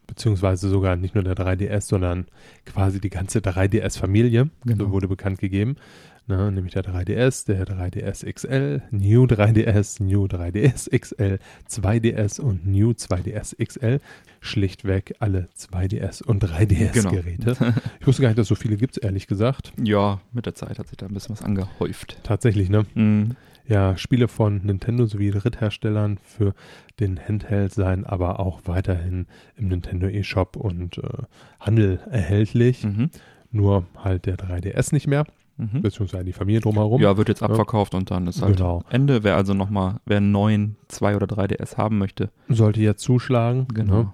[0.08, 2.26] Beziehungsweise sogar nicht nur der 3DS, sondern
[2.65, 4.50] quasi die ganze 3DS-Familie.
[4.65, 4.91] Genau.
[4.91, 5.76] Wurde bekannt gegeben.
[6.25, 11.38] Na, nämlich der 3DS, der 3DS XL, New 3DS, New 3DS XL,
[11.69, 13.99] 2DS und New 2DS XL.
[14.39, 17.55] Schlichtweg alle 2DS und 3DS-Geräte.
[17.59, 17.73] Genau.
[17.99, 19.73] Ich wusste gar nicht, dass es so viele gibt, ehrlich gesagt.
[19.81, 22.17] Ja, mit der Zeit hat sich da ein bisschen was angehäuft.
[22.23, 22.86] Tatsächlich, ne?
[22.93, 23.36] Hm.
[23.65, 26.53] Ja, Spiele von Nintendo sowie Drittherstellern für
[26.99, 31.23] den Handheld seien aber auch weiterhin im Nintendo eShop und äh,
[31.59, 32.83] Handel erhältlich.
[32.83, 33.09] Mhm.
[33.51, 35.25] Nur halt der 3DS nicht mehr,
[35.58, 35.82] Mhm.
[35.82, 37.02] beziehungsweise die Familie drumherum.
[37.02, 38.84] Ja, wird jetzt abverkauft und dann ist halt Genau.
[38.89, 39.24] Ende.
[39.24, 43.68] Wer also nochmal, wer einen neuen 2 oder 3DS haben möchte, Sollte jetzt zuschlagen.
[43.74, 43.94] Genau.
[44.04, 44.12] Ne?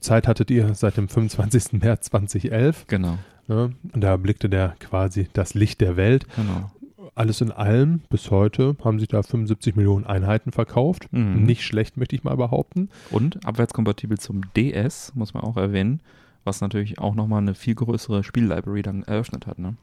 [0.00, 1.72] Zeit hattet ihr seit dem 25.
[1.82, 2.86] März 2011.
[2.86, 3.18] genau,
[3.48, 3.72] Ne?
[3.92, 6.26] Und da blickte der quasi das Licht der Welt.
[6.36, 6.70] genau.
[7.14, 11.08] Alles in allem, bis heute haben sich da 75 Millionen Einheiten verkauft.
[11.12, 11.44] Mhm.
[11.44, 12.90] Nicht schlecht, möchte ich mal behaupten.
[13.10, 16.00] Und abwärtskompatibel zum DS, muss man auch erwähnen,
[16.44, 19.58] was natürlich auch nochmal eine viel größere Spiellibrary dann eröffnet hat.
[19.58, 19.76] Ne?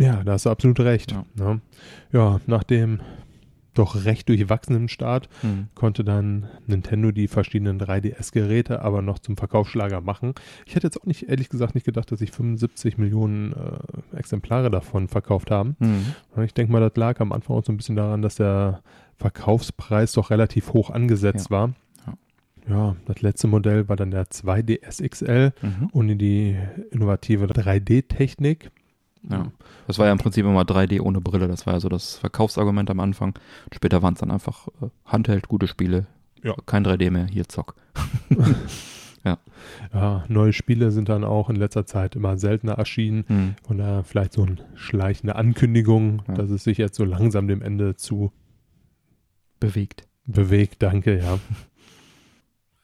[0.00, 1.12] Ja, da hast du absolut recht.
[1.12, 1.24] Ja.
[1.38, 1.60] Ja,
[2.12, 3.00] ja nach dem
[3.74, 5.68] doch recht durchwachsenen Start Hm.
[5.76, 10.34] konnte dann Nintendo die verschiedenen 3DS-Geräte aber noch zum Verkaufsschlager machen.
[10.66, 14.70] Ich hätte jetzt auch nicht, ehrlich gesagt, nicht gedacht, dass sich 75 Millionen äh, Exemplare
[14.70, 15.76] davon verkauft haben.
[15.78, 16.44] Hm.
[16.44, 18.82] Ich denke mal, das lag am Anfang auch so ein bisschen daran, dass der
[19.18, 21.56] Verkaufspreis doch relativ hoch angesetzt Ja.
[21.56, 21.74] war.
[22.06, 22.14] Ja.
[22.68, 25.88] Ja, das letzte Modell war dann der 2DS XL Mhm.
[25.92, 26.56] ohne die
[26.90, 28.70] innovative 3D-Technik.
[29.28, 29.50] Ja.
[29.86, 31.48] Das war ja im Prinzip immer 3D ohne Brille.
[31.48, 33.38] Das war ja so das Verkaufsargument am Anfang.
[33.74, 36.06] Später waren es dann einfach äh, Handheld, gute Spiele.
[36.42, 36.54] Ja.
[36.66, 37.74] Kein 3D mehr, hier zock.
[39.92, 43.24] Ja, neue Spiele sind dann auch in letzter Zeit immer seltener erschienen.
[43.26, 43.54] Hm.
[43.66, 46.34] Von daher vielleicht so eine schleichende Ankündigung, Ja.
[46.34, 48.32] dass es sich jetzt so langsam dem Ende zu
[49.58, 50.04] Bewegt.
[50.24, 50.82] bewegt.
[50.82, 51.38] Danke, ja.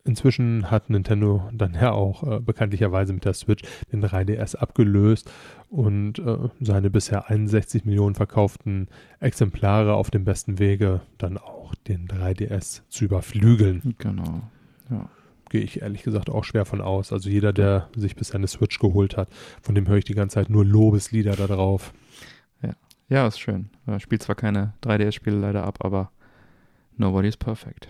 [0.07, 5.31] Inzwischen hat Nintendo dann ja auch äh, bekanntlicherweise mit der Switch den 3DS abgelöst
[5.69, 8.89] und äh, seine bisher 61 Millionen verkauften
[9.21, 13.95] Exemplare auf dem besten Wege, dann auch den 3DS zu überflügeln.
[13.99, 14.43] Genau.
[14.91, 15.09] Ja.
[15.49, 17.13] Gehe ich ehrlich gesagt auch schwer von aus.
[17.13, 19.29] Also jeder, der sich bisher eine Switch geholt hat,
[19.63, 21.93] von dem höre ich die ganze Zeit nur Lobeslieder da drauf.
[23.09, 23.71] Ja, ist schön.
[23.99, 26.11] Spielt zwar keine 3DS-Spiele leider ab, aber
[26.97, 27.89] Nobody's perfect.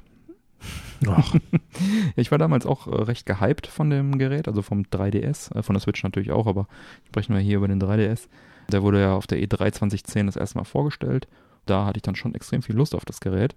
[2.16, 5.74] Ich war damals auch äh, recht gehypt von dem Gerät, also vom 3DS, äh, von
[5.74, 6.66] der Switch natürlich auch, aber
[7.06, 8.28] sprechen wir hier über den 3DS.
[8.72, 11.28] Der wurde ja auf der E E3 2010 das erste Mal vorgestellt.
[11.66, 13.54] Da hatte ich dann schon extrem viel Lust auf das Gerät.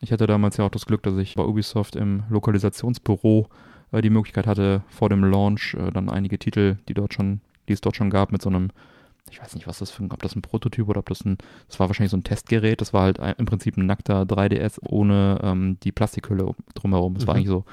[0.00, 3.48] Ich hatte damals ja auch das Glück, dass ich bei Ubisoft im Lokalisationsbüro
[3.92, 7.80] äh, die Möglichkeit hatte, vor dem Launch dann einige Titel, die dort schon, die es
[7.80, 8.70] dort schon gab, mit so einem,
[9.30, 11.38] ich weiß nicht, was das für ein, ob das ein Prototyp oder ob das ein,
[11.68, 14.78] das war wahrscheinlich so ein Testgerät, das war halt ein, im Prinzip ein nackter 3DS
[14.86, 17.16] ohne ähm, die Plastikhülle drumherum.
[17.16, 17.38] Es war Mhm.
[17.38, 17.64] eigentlich so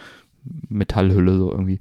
[0.69, 1.79] Metallhülle, so irgendwie.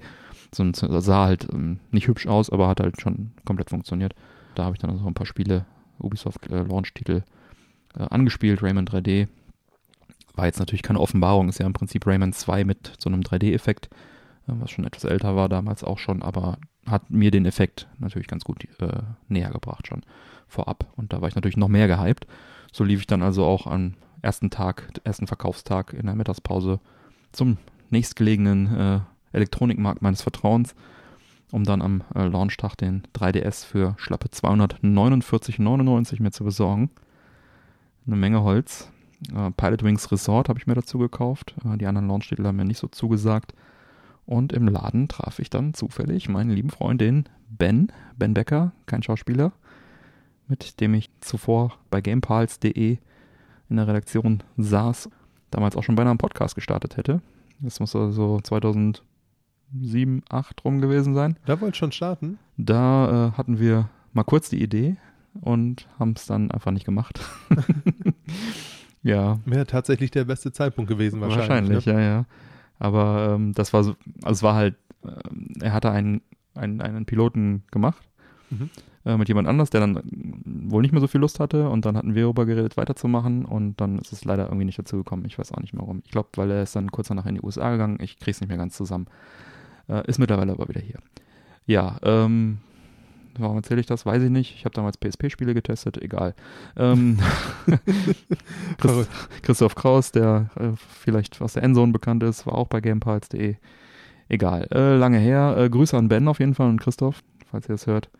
[0.52, 4.14] So sah halt ähm, nicht hübsch aus, aber hat halt schon komplett funktioniert.
[4.56, 5.64] Da habe ich dann also ein paar Spiele,
[6.00, 7.22] Ubisoft äh, Launch-Titel
[7.96, 9.28] äh, angespielt, Rayman 3D.
[10.34, 13.86] War jetzt natürlich keine Offenbarung, ist ja im Prinzip Rayman 2 mit so einem 3D-Effekt,
[14.48, 18.28] äh, was schon etwas älter war damals auch schon, aber hat mir den Effekt natürlich
[18.28, 20.02] ganz gut äh, näher gebracht schon
[20.48, 20.86] vorab.
[20.96, 22.26] Und da war ich natürlich noch mehr gehypt.
[22.72, 26.80] So lief ich dann also auch am ersten Tag, ersten Verkaufstag in der Mittagspause
[27.32, 27.58] zum
[27.90, 29.00] nächstgelegenen äh,
[29.32, 30.74] Elektronikmarkt meines Vertrauens,
[31.50, 36.90] um dann am äh, Launchtag den 3DS für schlappe 249,99 mir zu besorgen.
[38.06, 38.90] Eine Menge Holz.
[39.34, 41.54] Äh, Pilot Wings Resort habe ich mir dazu gekauft.
[41.64, 43.54] Äh, die anderen Launchtitel haben mir nicht so zugesagt.
[44.30, 49.02] Und im Laden traf ich dann zufällig meinen lieben Freund, den Ben, Ben Becker, kein
[49.02, 49.50] Schauspieler,
[50.46, 52.98] mit dem ich zuvor bei gamepals.de
[53.68, 55.10] in der Redaktion saß,
[55.50, 57.20] damals auch schon beinahe einen Podcast gestartet hätte.
[57.58, 59.02] Das muss also 2007,
[59.72, 61.36] 2008 rum gewesen sein.
[61.44, 62.38] da wollt schon starten?
[62.56, 64.94] Da äh, hatten wir mal kurz die Idee
[65.40, 67.18] und haben es dann einfach nicht gemacht.
[69.02, 71.48] ja, Wäre tatsächlich der beste Zeitpunkt gewesen wahrscheinlich.
[71.48, 71.92] wahrscheinlich, ne?
[71.92, 72.26] ja, ja.
[72.80, 76.22] Aber ähm, das war so, also es war halt, ähm, er hatte einen,
[76.54, 78.02] einen, einen Piloten gemacht
[78.50, 78.68] Mhm.
[79.04, 80.02] äh, mit jemand anders, der dann
[80.44, 83.80] wohl nicht mehr so viel Lust hatte und dann hatten wir darüber geredet, weiterzumachen und
[83.80, 85.24] dann ist es leider irgendwie nicht dazu gekommen.
[85.24, 86.02] Ich weiß auch nicht mehr warum.
[86.04, 87.98] Ich glaube, weil er ist dann kurz danach in die USA gegangen.
[88.00, 89.06] Ich krieg's nicht mehr ganz zusammen.
[89.88, 90.98] Äh, ist mittlerweile aber wieder hier.
[91.66, 92.58] Ja, ähm,
[93.38, 94.06] warum erzähle ich das?
[94.06, 94.54] Weiß ich nicht.
[94.54, 96.34] Ich habe damals PSP-Spiele getestet, egal.
[96.76, 97.18] Ähm,
[98.78, 99.10] Chris, Verrückt.
[99.42, 103.56] Christoph Kraus, der äh, vielleicht aus der Endzone bekannt ist, war auch bei gamepals.de.
[104.28, 104.68] Egal.
[104.70, 105.56] Äh, lange her.
[105.58, 108.10] Äh, Grüße an Ben auf jeden Fall und Christoph, falls ihr es hört.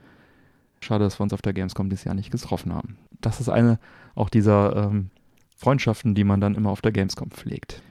[0.81, 2.97] Schade, dass wir uns auf der Gamescom dieses Jahr nicht getroffen haben.
[3.21, 3.79] Das ist eine
[4.15, 5.11] auch dieser ähm,
[5.57, 7.83] Freundschaften, die man dann immer auf der Gamescom pflegt.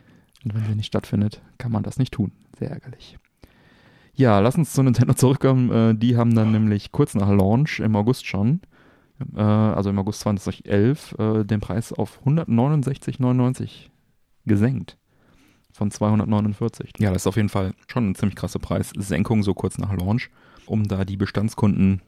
[0.43, 2.31] Und wenn sie nicht stattfindet, kann man das nicht tun.
[2.57, 3.17] Sehr ärgerlich.
[4.19, 5.71] Ja, lass uns zu Nintendo zurückkommen.
[5.71, 8.59] Äh, die haben dann nämlich kurz nach Launch im August schon,
[9.33, 13.89] äh, also im August 2011, äh, den Preis auf 169,99
[14.45, 14.97] gesenkt.
[15.71, 16.95] Von 249.
[16.99, 20.29] Ja, das ist auf jeden Fall schon eine ziemlich krasse Preissenkung, so kurz nach Launch.
[20.65, 22.01] Um da die Bestandskunden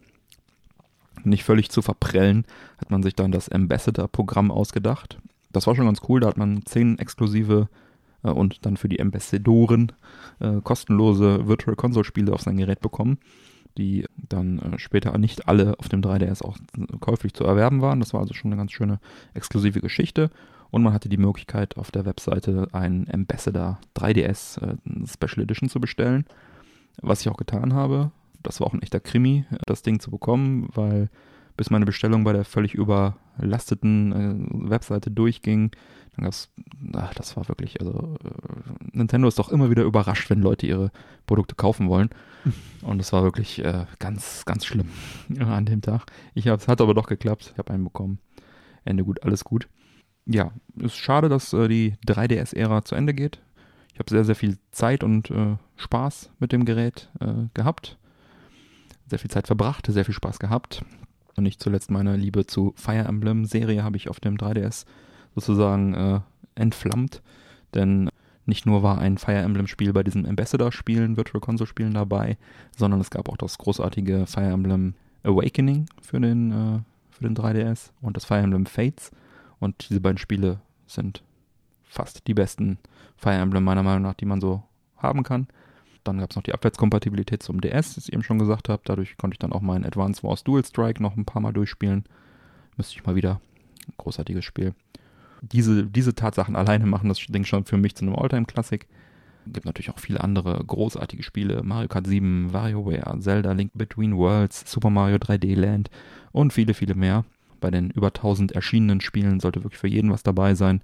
[1.24, 2.44] nicht völlig zu verprellen,
[2.78, 5.18] hat man sich dann das Ambassador-Programm ausgedacht.
[5.54, 7.70] Das war schon ganz cool, da hat man zehn exklusive
[8.30, 9.92] und dann für die Ambassadoren
[10.40, 13.18] äh, kostenlose Virtual Console-Spiele auf sein Gerät bekommen,
[13.78, 16.58] die dann äh, später nicht alle auf dem 3DS auch
[17.00, 18.00] käuflich zu erwerben waren.
[18.00, 19.00] Das war also schon eine ganz schöne
[19.34, 20.30] exklusive Geschichte.
[20.70, 24.76] Und man hatte die Möglichkeit, auf der Webseite einen Ambassador 3DS äh,
[25.08, 26.26] Special Edition zu bestellen,
[27.02, 28.12] was ich auch getan habe.
[28.42, 31.10] Das war auch ein echter Krimi, das Ding zu bekommen, weil
[31.58, 35.72] bis meine Bestellung bei der völlig überlasteten äh, Webseite durchging,
[36.16, 36.50] dann gab's,
[36.94, 40.92] ach, das war wirklich, also äh, Nintendo ist doch immer wieder überrascht, wenn Leute ihre
[41.26, 42.10] Produkte kaufen wollen.
[42.82, 44.90] Und das war wirklich äh, ganz, ganz schlimm
[45.40, 46.06] an dem Tag.
[46.34, 47.52] Ich hab's, hat aber doch geklappt.
[47.54, 48.20] Ich habe einen bekommen.
[48.84, 49.68] Ende gut, alles gut.
[50.26, 53.42] Ja, ist schade, dass äh, die 3DS-Ära zu Ende geht.
[53.94, 57.98] Ich habe sehr, sehr viel Zeit und äh, Spaß mit dem Gerät äh, gehabt.
[59.08, 60.84] Sehr viel Zeit verbracht, sehr viel Spaß gehabt.
[61.36, 64.86] Und nicht zuletzt meine Liebe zu Fire Emblem-Serie habe ich auf dem 3DS
[65.36, 66.20] sozusagen äh,
[66.56, 67.22] entflammt.
[67.74, 68.10] Denn
[68.46, 72.38] nicht nur war ein Fire Emblem-Spiel bei diesen Ambassador-Spielen, Virtual Console-Spielen dabei,
[72.76, 76.80] sondern es gab auch das großartige Fire Emblem Awakening für den, äh,
[77.12, 79.12] für den 3DS und das Fire Emblem Fates.
[79.60, 81.24] Und diese beiden Spiele sind
[81.84, 82.80] fast die besten
[83.16, 84.64] Fire Emblem meiner Meinung nach, die man so
[84.98, 85.48] haben kann.
[86.04, 88.82] Dann gab es noch die Abwärtskompatibilität zum DS, das ich eben schon gesagt habe.
[88.86, 92.06] Dadurch konnte ich dann auch meinen Advance Wars Dual Strike noch ein paar Mal durchspielen.
[92.78, 93.40] Müsste ich mal wieder.
[93.98, 94.74] Großartiges Spiel.
[95.42, 98.88] Diese, diese Tatsachen alleine machen das Ding schon für mich zu einem Alltime-Klassik.
[99.48, 101.64] Gibt natürlich auch viele andere großartige Spiele.
[101.64, 105.90] Mario Kart 7, WarioWare, Zelda Link Between Worlds, Super Mario 3D Land
[106.32, 107.26] und viele, viele mehr.
[107.60, 110.82] Bei den über 1000 erschienenen Spielen sollte wirklich für jeden was dabei sein.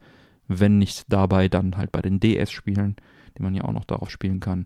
[0.48, 2.96] Wenn nicht dabei, dann halt bei den DS-Spielen,
[3.38, 4.66] die man ja auch noch darauf spielen kann.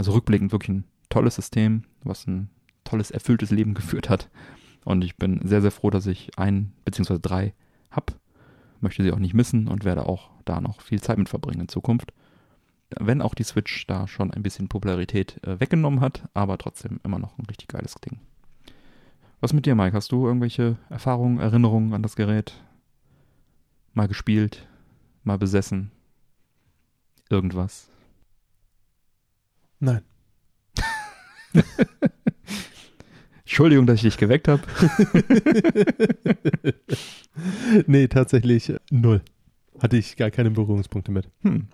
[0.00, 2.48] Also rückblickend wirklich ein tolles System, was ein
[2.84, 4.30] tolles, erfülltes Leben geführt hat.
[4.82, 7.18] Und ich bin sehr, sehr froh, dass ich ein bzw.
[7.20, 7.52] drei
[7.90, 8.18] hab.
[8.80, 11.68] Möchte sie auch nicht missen und werde auch da noch viel Zeit mit verbringen in
[11.68, 12.14] Zukunft.
[12.98, 17.18] Wenn auch die Switch da schon ein bisschen Popularität äh, weggenommen hat, aber trotzdem immer
[17.18, 18.20] noch ein richtig geiles Ding.
[19.42, 19.94] Was mit dir, Mike?
[19.94, 22.54] Hast du irgendwelche Erfahrungen, Erinnerungen an das Gerät?
[23.92, 24.66] Mal gespielt,
[25.24, 25.90] mal besessen?
[27.28, 27.90] Irgendwas?
[29.80, 30.02] Nein.
[33.40, 34.62] Entschuldigung, dass ich dich geweckt habe.
[37.86, 39.22] nee, tatsächlich äh, null.
[39.80, 41.28] Hatte ich gar keine Berührungspunkte mit.
[41.42, 41.68] Hm.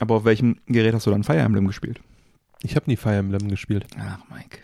[0.00, 2.00] Aber auf welchem Gerät hast du dann Fire Emblem gespielt?
[2.62, 3.86] Ich habe nie Fire Emblem gespielt.
[3.98, 4.60] Ach, Mike.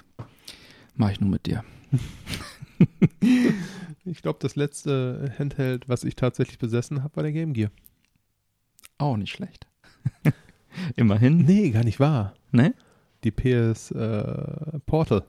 [0.94, 1.64] Mach ich nur mit dir.
[4.06, 7.70] Ich glaube, das letzte Handheld, was ich tatsächlich besessen habe, war der Game Gear.
[8.98, 9.66] Auch nicht schlecht.
[10.96, 11.38] Immerhin.
[11.44, 12.34] Nee, gar nicht wahr.
[12.52, 12.74] Ne?
[13.24, 15.24] Die PS äh, Portal.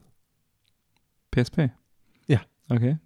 [1.32, 1.72] PSP.
[2.28, 2.42] Ja.
[2.70, 2.98] Okay.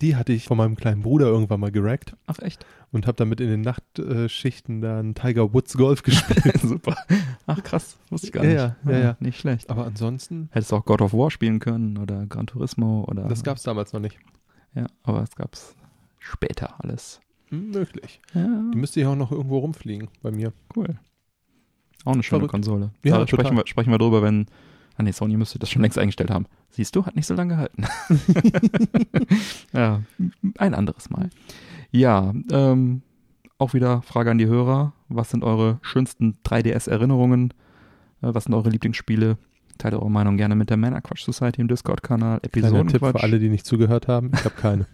[0.00, 2.64] Die hatte ich von meinem kleinen Bruder irgendwann mal gerackt Ach, echt?
[2.90, 6.58] und habe damit in den Nachtschichten dann Tiger Woods Golf gespielt.
[6.62, 6.96] Super.
[7.46, 7.98] Ach, krass.
[8.08, 8.76] Wusste ich gar Ja, nicht.
[8.86, 9.16] ja, ja, ja.
[9.20, 9.68] Nicht schlecht.
[9.68, 13.28] Aber ansonsten, Hättest du auch God of War spielen können oder Gran Turismo oder.
[13.28, 14.18] das gab es damals noch nicht.
[14.74, 15.74] Ja, aber es gab's
[16.18, 17.20] später alles.
[17.50, 18.22] Möglich.
[18.32, 20.52] Ja, Die müsste ja auch noch irgendwo rumfliegen bei mir.
[20.76, 20.98] cool.
[22.04, 22.52] Auch eine schöne Verrückt.
[22.52, 22.90] Konsole.
[23.04, 24.46] Ja, da sprechen wir, sprechen wir drüber, wenn.
[24.96, 26.46] Ah nee, Sony müsste das schon längst eingestellt haben.
[26.70, 27.84] Siehst du, hat nicht so lange gehalten.
[29.72, 30.02] ja,
[30.58, 31.30] ein anderes Mal.
[31.90, 33.02] Ja, ähm,
[33.58, 34.92] auch wieder Frage an die Hörer.
[35.08, 37.52] Was sind eure schönsten 3DS-Erinnerungen?
[38.22, 39.38] Äh, was sind eure Lieblingsspiele?
[39.78, 42.40] Teilt eure Meinung gerne mit der Männer Quatsch Society im Discord-Kanal.
[42.40, 43.12] Kleiner Tipp Episodenquatsch.
[43.12, 44.30] für alle, die nicht zugehört haben.
[44.34, 44.86] Ich habe keine.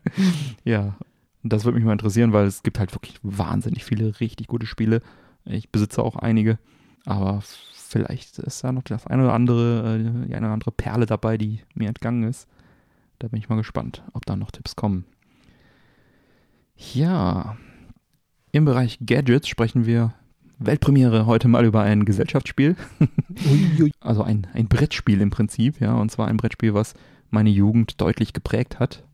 [0.64, 0.96] ja,
[1.42, 5.02] das würde mich mal interessieren, weil es gibt halt wirklich wahnsinnig viele richtig gute Spiele.
[5.44, 6.58] Ich besitze auch einige,
[7.04, 11.06] aber vielleicht ist da noch das eine oder andere, äh, die eine oder andere Perle
[11.06, 12.48] dabei, die mir entgangen ist.
[13.18, 15.04] Da bin ich mal gespannt, ob da noch Tipps kommen.
[16.94, 17.56] Ja,
[18.50, 20.14] im Bereich Gadgets sprechen wir
[20.58, 22.76] Weltpremiere heute mal über ein Gesellschaftsspiel.
[24.00, 26.94] Also ein, ein Brettspiel im Prinzip, ja, und zwar ein Brettspiel, was
[27.30, 29.04] meine Jugend deutlich geprägt hat.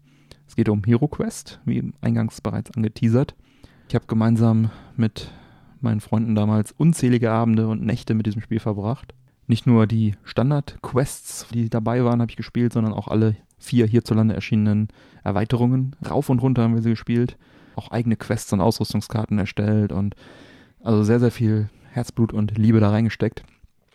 [0.47, 3.35] Es geht um Hero Quest, wie eingangs bereits angeteasert.
[3.89, 5.31] Ich habe gemeinsam mit
[5.83, 9.15] meinen Freunden damals unzählige Abende und Nächte mit diesem Spiel verbracht.
[9.47, 14.35] Nicht nur die Standard-Quests, die dabei waren, habe ich gespielt, sondern auch alle vier hierzulande
[14.35, 14.89] erschienenen
[15.25, 15.97] Erweiterungen.
[16.09, 17.37] Rauf und runter haben wir sie gespielt.
[17.75, 20.15] Auch eigene Quests und Ausrüstungskarten erstellt und
[20.83, 23.43] also sehr, sehr viel Herzblut und Liebe da reingesteckt.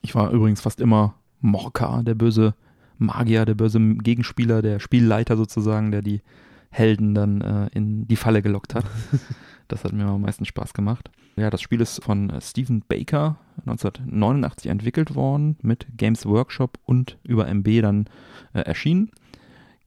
[0.01, 2.55] Ich war übrigens fast immer Morka, der böse
[2.97, 6.21] Magier, der böse Gegenspieler, der Spielleiter sozusagen, der die
[6.69, 8.85] Helden dann äh, in die Falle gelockt hat.
[9.73, 11.09] Das hat mir am meisten Spaß gemacht.
[11.35, 17.17] Ja, das Spiel ist von äh, Stephen Baker 1989 entwickelt worden, mit Games Workshop und
[17.23, 18.05] über MB dann
[18.53, 19.09] äh, erschienen.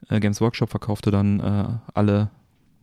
[0.09, 2.31] Äh, Games Workshop verkaufte dann äh, alle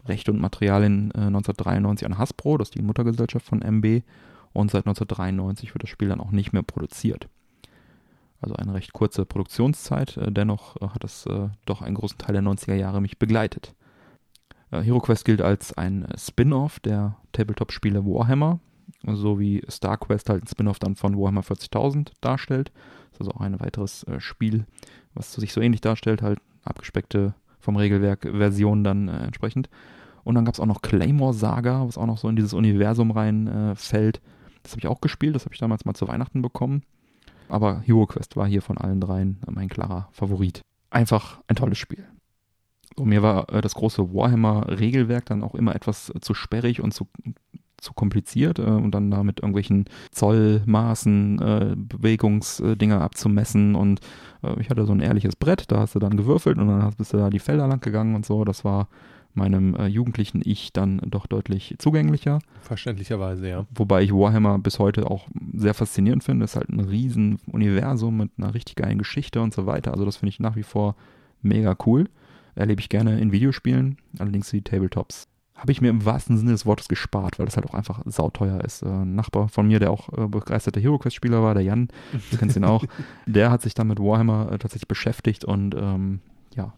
[0.06, 4.04] Rechte und Materialien äh, 1993 an Hasbro, das ist die Muttergesellschaft von MB,
[4.54, 7.28] und seit 1993 wird das Spiel dann auch nicht mehr produziert.
[8.40, 12.32] Also eine recht kurze Produktionszeit, äh, dennoch äh, hat es äh, doch einen großen Teil
[12.32, 13.74] der 90er Jahre mich begleitet.
[14.74, 18.60] Äh, HeroQuest gilt als ein äh, Spin-off der Tabletop-Spiele Warhammer,
[19.06, 22.72] so wie StarQuest halt ein Spin-off dann von Warhammer 40.000 darstellt.
[23.12, 24.66] Das ist also auch ein weiteres äh, Spiel,
[25.14, 29.70] was sich so ähnlich darstellt, halt abgespeckte vom Regelwerk Version dann äh, entsprechend.
[30.24, 33.12] Und dann gab es auch noch Claymore Saga, was auch noch so in dieses Universum
[33.12, 34.22] reinfällt.
[34.64, 36.84] Das habe ich auch gespielt, das habe ich damals mal zu Weihnachten bekommen.
[37.50, 40.62] Aber Hero Quest war hier von allen dreien mein klarer Favorit.
[40.90, 42.08] Einfach ein tolles Spiel.
[42.96, 46.94] Und mir war äh, das große Warhammer-Regelwerk dann auch immer etwas äh, zu sperrig und
[46.94, 47.08] zu,
[47.78, 53.76] zu kompliziert äh, und dann da mit irgendwelchen Zollmaßen, äh, Bewegungsdinger abzumessen.
[53.76, 54.02] Und
[54.44, 57.14] äh, ich hatte so ein ehrliches Brett, da hast du dann gewürfelt und dann bist
[57.14, 58.44] du da die Felder lang gegangen und so.
[58.44, 58.88] Das war
[59.36, 62.40] meinem äh, jugendlichen Ich dann doch deutlich zugänglicher.
[62.62, 63.66] Verständlicherweise, ja.
[63.74, 66.46] Wobei ich Warhammer bis heute auch sehr faszinierend finde.
[66.46, 69.92] Es ist halt ein riesen Universum mit einer richtig geilen Geschichte und so weiter.
[69.92, 70.96] Also das finde ich nach wie vor
[71.42, 72.08] mega cool.
[72.56, 73.98] Erlebe ich gerne in Videospielen.
[74.20, 77.68] Allerdings die Tabletops habe ich mir im wahrsten Sinne des Wortes gespart, weil das halt
[77.68, 78.82] auch einfach sauteuer ist.
[78.82, 81.88] Äh, ein Nachbar von mir, der auch äh, begeisterter HeroQuest-Spieler war, der Jan,
[82.32, 82.84] du kennst ihn auch,
[83.26, 86.20] der hat sich dann mit Warhammer äh, tatsächlich beschäftigt und ähm,
[86.56, 86.74] ja,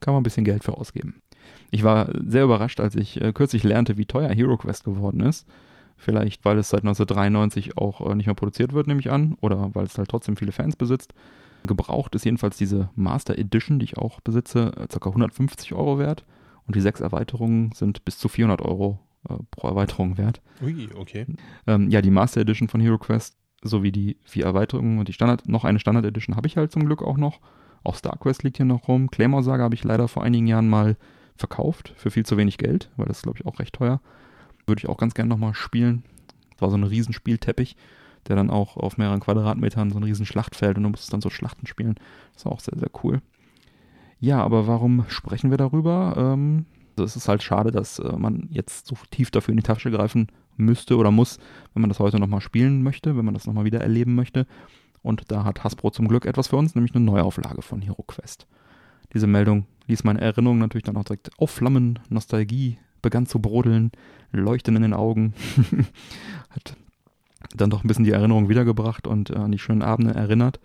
[0.00, 1.22] kann man ein bisschen Geld für ausgeben.
[1.70, 5.46] Ich war sehr überrascht, als ich äh, kürzlich lernte, wie teuer HeroQuest geworden ist.
[5.96, 9.74] Vielleicht, weil es seit 1993 auch äh, nicht mehr produziert wird, nehme ich an, oder
[9.74, 11.14] weil es halt trotzdem viele Fans besitzt.
[11.66, 15.08] Gebraucht ist jedenfalls diese Master Edition, die ich auch besitze, äh, ca.
[15.10, 16.24] 150 Euro wert.
[16.66, 20.40] Und die sechs Erweiterungen sind bis zu 400 Euro äh, pro Erweiterung wert.
[20.62, 21.26] Ui, okay.
[21.66, 25.64] Ähm, ja, die Master Edition von HeroQuest sowie die vier Erweiterungen und die Standard, noch
[25.64, 27.40] eine Standard Edition habe ich halt zum Glück auch noch.
[27.82, 29.10] Auch StarQuest liegt hier noch rum.
[29.10, 30.96] Claymore Saga habe ich leider vor einigen Jahren mal
[31.36, 34.00] verkauft für viel zu wenig Geld, weil das ist, glaube ich, auch recht teuer.
[34.66, 36.04] Würde ich auch ganz gerne nochmal spielen.
[36.52, 37.76] Das war so ein Riesenspielteppich,
[38.28, 41.66] der dann auch auf mehreren Quadratmetern so ein Riesenschlachtfeld und du musstest dann so Schlachten
[41.66, 41.96] spielen.
[42.34, 43.20] Das war auch sehr, sehr cool.
[44.20, 46.14] Ja, aber warum sprechen wir darüber?
[46.16, 46.66] Ähm,
[46.96, 49.90] also es ist halt schade, dass äh, man jetzt so tief dafür in die Tasche
[49.90, 51.38] greifen müsste oder muss,
[51.72, 54.46] wenn man das heute nochmal spielen möchte, wenn man das nochmal wieder erleben möchte.
[55.02, 58.46] Und da hat Hasbro zum Glück etwas für uns, nämlich eine Neuauflage von Hero Quest.
[59.14, 61.98] Diese Meldung ließ meine Erinnerung natürlich dann auch direkt aufflammen.
[62.10, 63.90] Nostalgie begann zu brodeln,
[64.30, 65.32] Leuchten in den Augen.
[66.50, 66.76] hat
[67.54, 70.60] dann doch ein bisschen die Erinnerung wiedergebracht und äh, an die schönen Abende erinnert.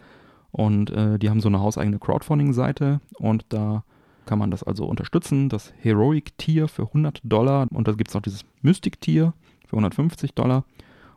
[0.51, 3.83] Und äh, die haben so eine hauseigene Crowdfunding-Seite und da
[4.25, 5.49] kann man das also unterstützen.
[5.49, 9.33] Das Heroic Tier für 100 Dollar und da gibt es auch dieses Mystic Tier
[9.67, 10.63] für 150 Dollar.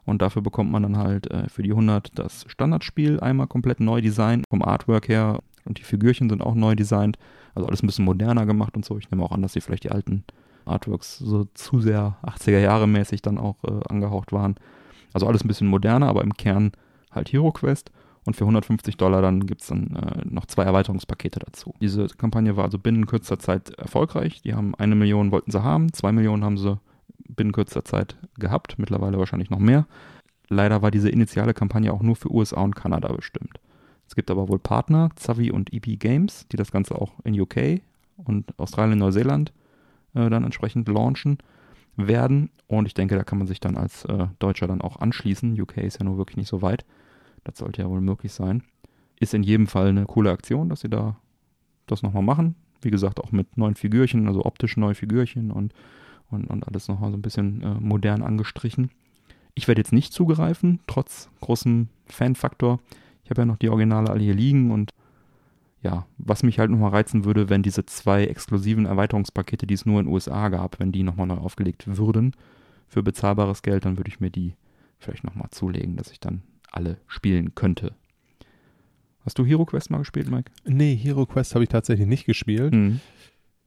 [0.04, 4.00] Und dafür bekommt man dann halt äh, für die 100 das Standardspiel einmal komplett neu
[4.00, 5.40] designt, vom Artwork her.
[5.66, 7.18] Und die Figürchen sind auch neu designt.
[7.54, 8.96] Also alles ein bisschen moderner gemacht und so.
[8.96, 10.24] Ich nehme auch an, dass sie vielleicht die alten
[10.64, 14.56] Artworks so zu sehr 80er Jahre mäßig dann auch äh, angehaucht waren.
[15.12, 16.72] Also alles ein bisschen moderner, aber im Kern
[17.11, 17.90] halt Hero Quest.
[18.24, 21.74] Und für 150 Dollar dann gibt es dann äh, noch zwei Erweiterungspakete dazu.
[21.80, 24.42] Diese Kampagne war also binnen kürzester Zeit erfolgreich.
[24.42, 26.78] Die haben eine Million wollten sie haben, zwei Millionen haben sie
[27.26, 29.86] binnen kürzester Zeit gehabt, mittlerweile wahrscheinlich noch mehr.
[30.48, 33.61] Leider war diese initiale Kampagne auch nur für USA und Kanada bestimmt.
[34.06, 37.80] Es gibt aber wohl Partner, Zavi und EP Games, die das Ganze auch in UK
[38.16, 39.52] und Australien Neuseeland
[40.14, 41.38] äh, dann entsprechend launchen
[41.99, 42.51] werden.
[42.66, 45.61] Und ich denke, da kann man sich dann als äh, Deutscher dann auch anschließen.
[45.61, 46.84] UK ist ja nur wirklich nicht so weit.
[47.44, 48.62] Das sollte ja wohl möglich sein.
[49.20, 51.16] Ist in jedem Fall eine coole Aktion, dass sie da
[51.86, 52.55] das nochmal machen.
[52.80, 55.74] Wie gesagt, auch mit neuen Figürchen, also optisch neue Figürchen und
[56.30, 58.90] und, und alles nochmal so ein bisschen äh, modern angestrichen.
[59.55, 62.80] Ich werde jetzt nicht zugreifen, trotz großem Fanfaktor.
[63.24, 64.92] Ich habe ja noch die Originale alle hier liegen und
[65.83, 70.01] ja, was mich halt nochmal reizen würde, wenn diese zwei exklusiven Erweiterungspakete, die es nur
[70.01, 72.35] in den USA gab, wenn die nochmal neu aufgelegt würden
[72.89, 74.55] für bezahlbares Geld, dann würde ich mir die
[74.99, 77.95] vielleicht nochmal zulegen, dass ich dann alle spielen könnte.
[79.24, 80.51] Hast du Hero Quest mal gespielt, Mike?
[80.64, 82.72] Nee, Hero Quest habe ich tatsächlich nicht gespielt.
[82.72, 83.01] Mhm.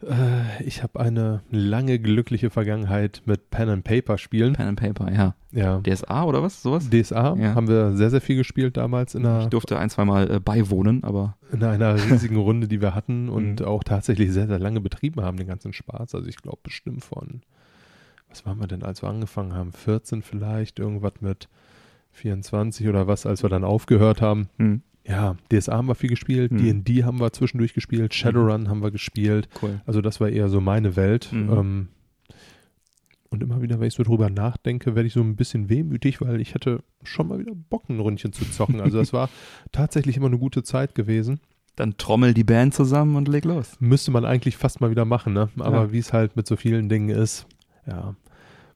[0.03, 4.53] Äh, ich habe eine lange glückliche Vergangenheit mit Pen and Paper Spielen.
[4.53, 5.35] Pen and Paper, ja.
[5.51, 5.79] Ja.
[5.79, 6.61] DSA oder was?
[6.61, 6.89] Sowas?
[6.89, 7.55] DSA ja.
[7.55, 9.43] haben wir sehr, sehr viel gespielt damals in einer.
[9.43, 11.37] Ich durfte ein, zwei Mal äh, beiwohnen, aber.
[11.51, 13.65] In einer riesigen Runde, die wir hatten und mhm.
[13.65, 16.15] auch tatsächlich sehr, sehr lange betrieben haben, den ganzen Spaß.
[16.15, 17.41] Also ich glaube bestimmt von,
[18.29, 19.73] was waren wir denn, als wir angefangen haben?
[19.73, 21.49] 14 vielleicht, irgendwas mit
[22.13, 24.49] 24 oder was, als wir dann aufgehört haben.
[24.57, 27.05] Mhm ja, DSA haben wir viel gespielt, D&D mhm.
[27.05, 28.69] haben wir zwischendurch gespielt, Shadowrun mhm.
[28.69, 29.49] haben wir gespielt.
[29.61, 29.81] Cool.
[29.85, 31.29] Also das war eher so meine Welt.
[31.31, 31.49] Mhm.
[31.51, 31.87] Ähm,
[33.29, 36.41] und immer wieder, wenn ich so drüber nachdenke, werde ich so ein bisschen wehmütig, weil
[36.41, 38.81] ich hatte schon mal wieder Bock, ein Ründchen zu zocken.
[38.81, 39.29] Also das war
[39.71, 41.39] tatsächlich immer eine gute Zeit gewesen.
[41.77, 43.77] Dann trommel die Band zusammen und leg los.
[43.79, 45.49] Müsste man eigentlich fast mal wieder machen, ne?
[45.57, 45.91] Aber ja.
[45.93, 47.47] wie es halt mit so vielen Dingen ist,
[47.87, 48.15] ja,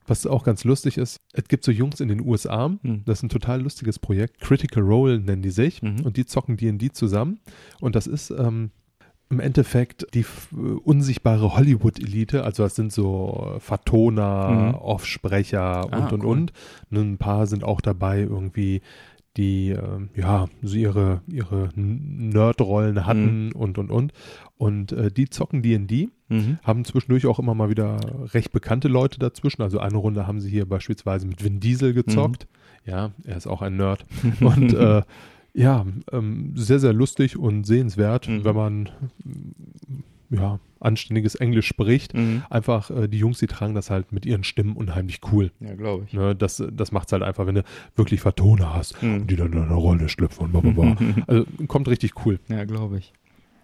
[0.07, 3.03] was auch ganz lustig ist, es gibt so Jungs in den USA, mhm.
[3.05, 6.01] das ist ein total lustiges Projekt, Critical Role nennen die sich mhm.
[6.01, 7.39] und die zocken D&D zusammen
[7.79, 8.71] und das ist ähm,
[9.29, 10.25] im Endeffekt die
[10.83, 14.75] unsichtbare Hollywood-Elite, also das sind so Vertoner, mhm.
[14.75, 16.29] Offsprecher und ah, und cool.
[16.29, 16.53] und.
[16.91, 18.81] Ein paar sind auch dabei irgendwie
[19.37, 23.51] die äh, ja so ihre ihre Nerdrollen hatten mhm.
[23.53, 24.13] und und und
[24.57, 26.59] und äh, die zocken D&D, mhm.
[26.63, 27.99] haben zwischendurch auch immer mal wieder
[28.33, 29.61] recht bekannte Leute dazwischen.
[29.61, 32.47] Also eine Runde haben sie hier beispielsweise mit Vin Diesel gezockt.
[32.85, 32.91] Mhm.
[32.91, 34.05] Ja, er ist auch ein Nerd.
[34.39, 35.01] und äh,
[35.53, 38.43] ja, ähm, sehr, sehr lustig und sehenswert, mhm.
[38.45, 38.89] wenn man
[40.29, 42.13] ja, anständiges Englisch spricht.
[42.13, 42.43] Mhm.
[42.49, 45.51] Einfach, äh, die Jungs, die tragen das halt mit ihren Stimmen unheimlich cool.
[45.59, 46.13] Ja, glaube ich.
[46.13, 47.63] Ne, das das macht es halt einfach, wenn du
[47.95, 49.15] wirklich Vertoner hast mhm.
[49.15, 50.95] und die dann in eine Rolle schlüpfen und blablabla.
[51.27, 52.39] also kommt richtig cool.
[52.47, 53.13] Ja, glaube ich.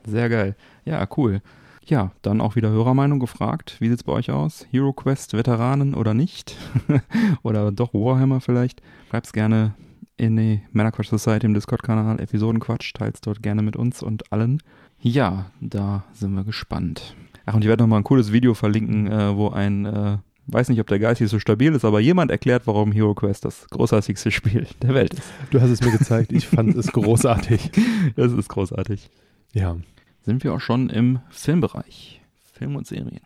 [0.05, 0.55] Sehr geil.
[0.86, 1.41] Ja, cool.
[1.86, 3.78] Ja, dann auch wieder Hörermeinung gefragt.
[3.80, 4.68] Wie sieht's bei euch aus?
[4.72, 6.55] Hero Quest Veteranen oder nicht?
[7.43, 8.82] oder doch Warhammer vielleicht?
[9.09, 9.74] Schreibt's gerne
[10.18, 12.93] in die Männerquatsch Society im Discord-Kanal Episodenquatsch.
[12.93, 14.62] Teilt's dort gerne mit uns und allen.
[15.02, 17.16] Ja, da sind wir gespannt.
[17.45, 20.80] Ach, und ich werde nochmal ein cooles Video verlinken, äh, wo ein, äh, weiß nicht,
[20.80, 24.30] ob der Geist hier so stabil ist, aber jemand erklärt, warum Hero Quest das großartigste
[24.32, 25.24] Spiel der Welt ist.
[25.49, 27.72] Du hast es mir gezeigt, ich fand es großartig.
[28.16, 29.10] Es ist großartig.
[29.54, 29.78] Ja.
[30.22, 32.22] Sind wir auch schon im Filmbereich.
[32.54, 33.22] Film und Serien.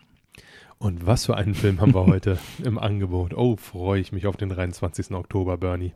[0.77, 3.33] Und was für einen Film haben wir heute im Angebot?
[3.33, 5.11] Oh, freue ich mich auf den 23.
[5.11, 5.93] Oktober, Bernie.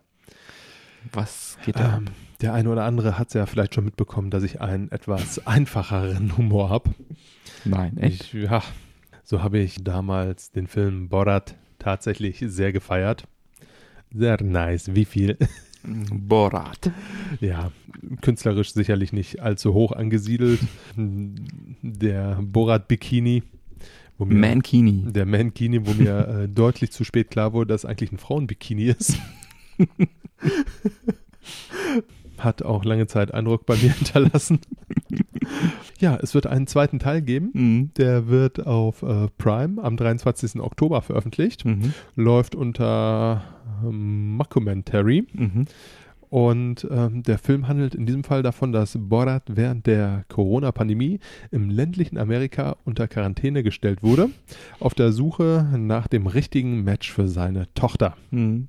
[1.13, 1.97] Was geht da?
[1.97, 2.05] Ähm,
[2.41, 6.37] der eine oder andere hat es ja vielleicht schon mitbekommen, dass ich einen etwas einfacheren
[6.37, 6.91] Humor habe.
[7.65, 8.33] Nein, echt?
[8.33, 8.63] Ich, ja,
[9.23, 13.27] so habe ich damals den Film Borat tatsächlich sehr gefeiert.
[14.13, 14.95] Sehr nice.
[14.95, 15.37] Wie viel?
[15.83, 16.91] Borat.
[17.39, 17.71] Ja,
[18.21, 20.59] künstlerisch sicherlich nicht allzu hoch angesiedelt.
[20.95, 23.43] Der Borat Bikini
[24.17, 25.11] Wo mir, Mankini.
[25.11, 29.19] Der Mankini, wo mir äh, deutlich zu spät klar wurde, dass eigentlich ein Frauenbikini ist.
[32.39, 34.59] Hat auch lange Zeit Eindruck bei mir hinterlassen.
[35.99, 37.49] ja, es wird einen zweiten Teil geben.
[37.53, 37.91] Mhm.
[37.97, 40.59] Der wird auf äh, Prime am 23.
[40.61, 41.65] Oktober veröffentlicht.
[41.65, 41.93] Mhm.
[42.15, 43.43] Läuft unter
[43.83, 45.27] ähm, Mockumentary.
[45.33, 45.65] Mhm.
[46.29, 51.19] Und ähm, der Film handelt in diesem Fall davon, dass Borat während der Corona-Pandemie
[51.49, 54.29] im ländlichen Amerika unter Quarantäne gestellt wurde,
[54.79, 58.15] auf der Suche nach dem richtigen Match für seine Tochter.
[58.29, 58.67] Mhm.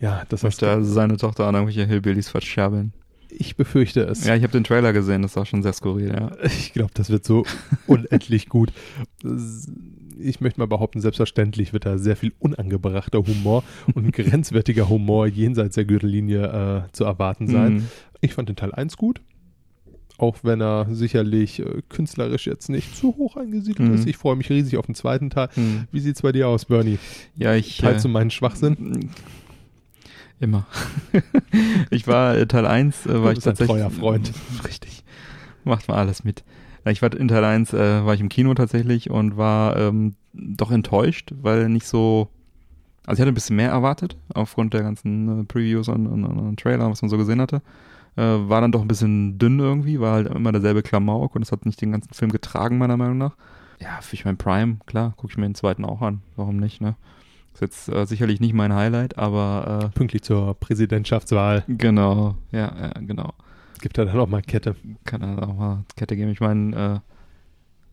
[0.00, 2.92] Ja, das heißt, Möchte also seine Tochter an irgendwelche Hillbillies verscherbeln.
[3.30, 4.24] ich befürchte es.
[4.24, 6.30] Ja, ich habe den Trailer gesehen, das war schon sehr skurril, ja.
[6.44, 7.44] Ich glaube, das wird so
[7.86, 8.72] unendlich gut.
[10.18, 13.62] Ich möchte mal behaupten, selbstverständlich wird da sehr viel unangebrachter Humor
[13.94, 17.72] und grenzwertiger Humor jenseits der Gürtellinie äh, zu erwarten sein.
[17.74, 17.88] Mhm.
[18.20, 19.20] Ich fand den Teil 1 gut.
[20.18, 23.94] Auch wenn er sicherlich äh, künstlerisch jetzt nicht zu hoch angesiedelt Mhm.
[23.94, 24.06] ist.
[24.06, 25.48] Ich freue mich riesig auf den zweiten Teil.
[25.56, 25.86] Mhm.
[25.90, 26.98] Wie sieht's bei dir aus, Bernie?
[27.36, 27.78] Ja, ich.
[27.78, 29.08] Teilst du äh, meinen Schwachsinn?
[30.40, 30.66] Immer.
[31.90, 33.76] ich war äh, Teil 1, äh, war Du ich bist ein tatsächlich.
[33.76, 34.32] treuer Freund.
[34.66, 35.04] Richtig.
[35.64, 36.44] Macht mal alles mit.
[36.84, 40.14] Ja, Ich war in Teil 1, äh, war ich im Kino tatsächlich und war ähm,
[40.32, 42.28] doch enttäuscht, weil nicht so.
[43.06, 46.60] Also ich hatte ein bisschen mehr erwartet, aufgrund der ganzen äh, Previews und, und, und
[46.60, 47.60] Trailer, was man so gesehen hatte.
[48.16, 51.52] Äh, war dann doch ein bisschen dünn irgendwie, war halt immer derselbe Klamauk und es
[51.52, 53.36] hat nicht den ganzen Film getragen, meiner Meinung nach.
[53.80, 56.22] Ja, für ich mein Prime, klar, gucke ich mir den zweiten auch an.
[56.36, 56.96] Warum nicht, ne?
[57.60, 62.92] Ist jetzt äh, sicherlich nicht mein Highlight, aber Pünktlich zur Präsidentschaftswahl äh, genau, ja, ja,
[63.00, 63.34] genau.
[63.82, 64.76] gibt er dann auch mal Kette.
[65.04, 66.30] Kann er auch mal Kette geben.
[66.30, 67.02] Ich meine,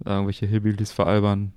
[0.06, 1.52] äh, irgendwelche Hillbillies veralbern.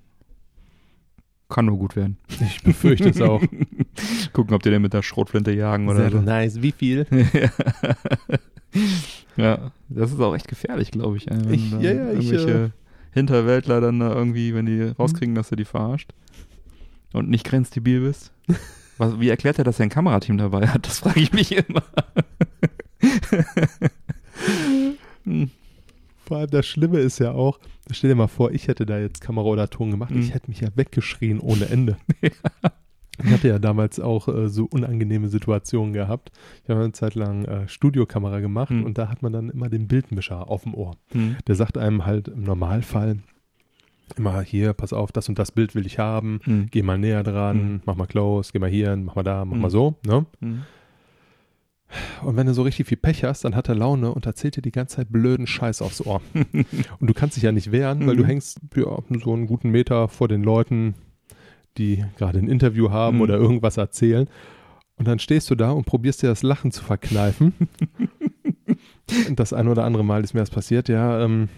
[1.48, 2.16] Kann nur gut werden.
[2.40, 3.42] Ich befürchte es auch.
[4.32, 6.20] Gucken, ob die den mit der Schrotflinte jagen oder Sehr so.
[6.20, 6.62] nice.
[6.62, 7.06] Wie viel?
[9.36, 11.26] ja, das ist auch echt gefährlich, glaube ich.
[11.28, 12.70] Wenn Ich- da ja, ja, ich, irgendwelche äh,
[13.12, 16.12] Hinterwäldler dann da irgendwie, wenn die rauskriegen, dass du die verarscht
[17.12, 18.32] und nicht grenzdebil bist.
[18.98, 20.86] Was, wie erklärt er, dass er ein Kamerateam dabei hat?
[20.86, 21.82] Das frage ich mich immer.
[25.24, 25.50] Hm,
[26.26, 27.58] Vor allem das Schlimme ist ja auch,
[27.90, 30.20] stell dir mal vor, ich hätte da jetzt Kamera oder Ton gemacht, Mhm.
[30.20, 31.96] ich hätte mich ja weggeschrien ohne Ende.
[33.22, 36.32] Ich hatte ja damals auch äh, so unangenehme Situationen gehabt.
[36.64, 38.84] Ich habe eine Zeit lang äh, Studiokamera gemacht Mhm.
[38.84, 40.96] und da hat man dann immer den Bildmischer auf dem Ohr.
[41.12, 43.18] hm, Der sagt einem halt im Normalfall
[44.14, 47.22] immer hier, pass auf, das und das Bild will ich haben, hm, geh mal näher
[47.22, 47.80] dran, Mhm.
[47.84, 49.62] mach mal close, geh mal hier, mach mal da, mach Mhm.
[49.62, 49.94] mal so.
[50.06, 50.26] Ne?
[50.40, 50.62] hm.
[52.22, 54.62] Und wenn du so richtig viel Pech hast, dann hat er Laune und erzählt dir
[54.62, 56.20] die ganze Zeit blöden Scheiß aufs Ohr.
[57.00, 58.18] und du kannst dich ja nicht wehren, weil Mhm.
[58.18, 60.94] du hängst ja, so einen guten Meter vor den Leuten,
[61.78, 63.22] die gerade ein Interview haben Mhm.
[63.22, 64.28] oder irgendwas erzählen.
[64.96, 67.54] Und dann stehst du da und probierst dir das Lachen zu verkneifen.
[69.28, 71.24] und das ein oder andere Mal ist mir das passiert, ja.
[71.24, 71.48] Ähm,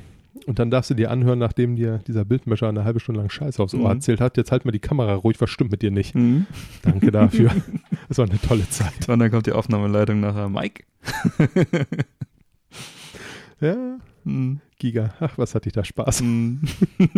[0.46, 3.58] und dann darfst du dir anhören, nachdem dir dieser Bildmischer eine halbe Stunde lang Scheiß
[3.60, 3.96] aufs Ohr Mhm.
[3.96, 6.14] erzählt hat, jetzt halt mal die Kamera ruhig, was stimmt mit dir nicht.
[6.14, 6.46] Hm.
[6.82, 7.50] Danke dafür.
[8.08, 9.08] Das war eine tolle Zeit.
[9.08, 10.48] Und dann kommt die Aufnahmeleitung nachher.
[10.48, 10.84] Mike?
[13.60, 14.60] Ja, Hm.
[14.78, 15.14] Giga.
[15.20, 16.20] Ach, was hatte ich da Spaß.
[16.20, 16.60] Hm.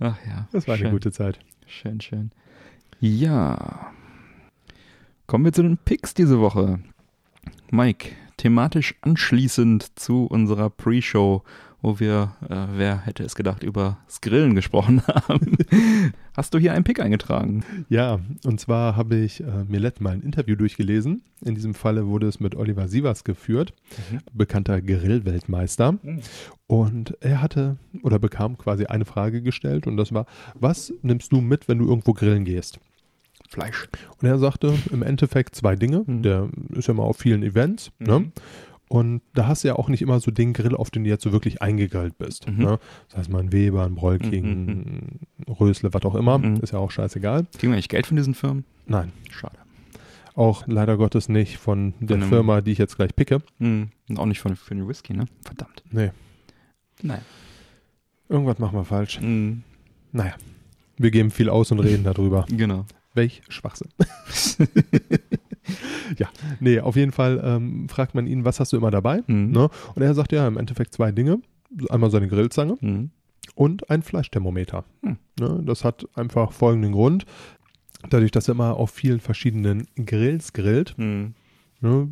[0.00, 0.48] Ach ja.
[0.52, 0.92] Das war eine schön.
[0.92, 1.38] gute Zeit.
[1.66, 2.30] Schön, schön.
[3.00, 3.92] Ja.
[5.26, 6.80] Kommen wir zu den Picks diese Woche.
[7.70, 8.10] Mike,
[8.46, 11.42] thematisch anschließend zu unserer Pre-Show,
[11.82, 15.56] wo wir, äh, wer hätte es gedacht, über das Grillen gesprochen haben.
[16.32, 17.64] Hast du hier einen Pick eingetragen?
[17.88, 21.22] Ja, und zwar habe ich äh, mir letztes Mal ein Interview durchgelesen.
[21.44, 23.72] In diesem Falle wurde es mit Oliver Sievers geführt,
[24.32, 25.98] bekannter Grillweltmeister.
[26.00, 26.20] Mhm.
[26.68, 31.40] Und er hatte oder bekam quasi eine Frage gestellt und das war, was nimmst du
[31.40, 32.78] mit, wenn du irgendwo grillen gehst?
[33.50, 33.88] Fleisch.
[34.20, 36.04] Und er sagte im Endeffekt zwei Dinge.
[36.06, 36.22] Mhm.
[36.22, 37.90] Der ist ja mal auf vielen Events.
[37.98, 38.30] Ne?
[38.88, 41.24] Und da hast du ja auch nicht immer so den Grill, auf den du jetzt
[41.24, 42.48] so wirklich eingegrillt bist.
[42.48, 42.58] Mhm.
[42.64, 42.78] Ne?
[43.08, 46.38] Das heißt mal ein Weber, ein Bräuking, Rösle, was auch immer.
[46.38, 46.56] Mhm.
[46.56, 47.46] Ist ja auch scheißegal.
[47.58, 48.64] Kriegen wir eigentlich Geld von diesen Firmen?
[48.86, 49.56] Nein, Schade.
[50.36, 53.42] auch leider Gottes nicht von der Von Firma, die ich jetzt gleich picke.
[53.58, 55.24] Und auch nicht von, für den Whisky, ne?
[55.42, 55.82] Verdammt.
[55.90, 56.12] Nee,
[57.02, 57.22] Naja.
[58.28, 59.18] irgendwas machen wir falsch.
[59.18, 59.62] Hm.
[60.12, 60.34] Naja,
[60.96, 62.46] wir geben viel aus und reden darüber.
[62.48, 62.86] Genau.
[63.16, 63.88] Welch Schwachsinn.
[66.18, 66.28] ja,
[66.60, 69.22] nee, auf jeden Fall ähm, fragt man ihn, was hast du immer dabei?
[69.26, 69.50] Hm.
[69.50, 69.68] Ne?
[69.94, 71.40] Und er sagt ja im Endeffekt zwei Dinge.
[71.90, 73.10] Einmal seine Grillzange Hm.
[73.54, 74.84] und ein Fleischthermometer.
[75.02, 75.16] Hm.
[75.40, 75.62] Ne?
[75.66, 77.26] Das hat einfach folgenden Grund.
[78.08, 81.34] Dadurch, dass er immer auf vielen verschiedenen Grills grillt, Hm.
[81.80, 82.08] ne,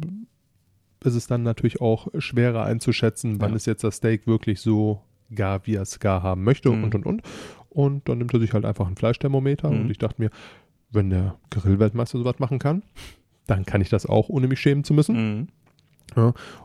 [1.05, 3.57] ist es dann natürlich auch schwerer einzuschätzen, wann Ja.
[3.57, 5.03] ist jetzt das Steak wirklich so
[5.35, 6.85] gar, wie er es gar haben möchte Mhm.
[6.85, 7.23] und und und.
[7.71, 9.83] Und dann nimmt er sich halt einfach ein Fleischthermometer Mhm.
[9.83, 10.31] und ich dachte mir,
[10.95, 12.83] wenn der Grillweltmeister sowas machen kann,
[13.47, 15.17] dann kann ich das auch, ohne mich schämen zu müssen.
[15.17, 15.49] Hm.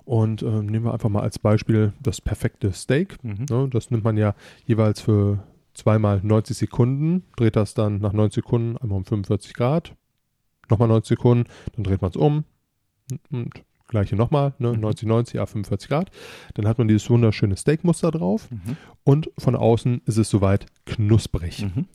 [0.05, 3.23] Und äh, nehmen wir einfach mal als Beispiel das perfekte Steak.
[3.23, 3.45] Mhm.
[3.49, 3.67] Ne?
[3.71, 8.77] Das nimmt man ja jeweils für zweimal 90 Sekunden, dreht das dann nach 90 Sekunden
[8.77, 9.95] einmal um 45 Grad,
[10.69, 12.43] nochmal 90 Sekunden, dann dreht man es um
[13.31, 14.73] und gleiche nochmal, ne?
[14.73, 14.81] Mhm.
[14.81, 16.11] 90, 90, ja 45 Grad.
[16.53, 18.77] Dann hat man dieses wunderschöne Steakmuster drauf Mhm.
[19.03, 21.63] und von außen ist es soweit knusprig.
[21.63, 21.85] Mhm.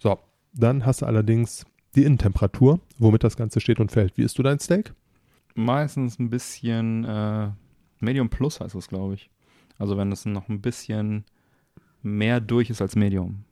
[0.00, 0.18] So,
[0.54, 4.16] dann hast du allerdings die Innentemperatur, womit das Ganze steht und fällt.
[4.16, 4.92] Wie isst du dein Steak?
[5.54, 7.50] Meistens ein bisschen äh,
[8.00, 9.30] Medium Plus heißt es, glaube ich.
[9.78, 11.24] Also wenn es noch ein bisschen
[12.02, 13.44] mehr durch ist als Medium.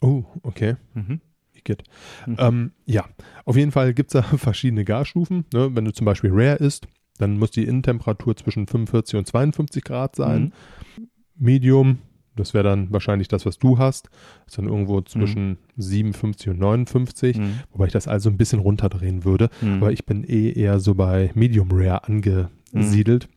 [0.00, 0.76] Oh, okay.
[0.94, 1.20] Mhm.
[1.54, 1.84] Igitt.
[2.26, 2.36] Mhm.
[2.38, 3.04] Ähm, ja,
[3.44, 5.44] auf jeden Fall gibt es da verschiedene Garstufen.
[5.52, 5.74] Ne?
[5.74, 6.86] Wenn du zum Beispiel Rare isst,
[7.18, 10.52] dann muss die Innentemperatur zwischen 45 und 52 Grad sein.
[10.96, 11.08] Mhm.
[11.36, 11.98] Medium,
[12.36, 14.10] das wäre dann wahrscheinlich das, was du hast,
[14.46, 17.38] ist dann irgendwo zwischen 57 und 59.
[17.38, 17.60] Mhm.
[17.72, 19.50] Wobei ich das also ein bisschen runterdrehen würde.
[19.60, 19.74] Mhm.
[19.74, 23.28] Aber ich bin eh eher so bei Medium Rare angesiedelt.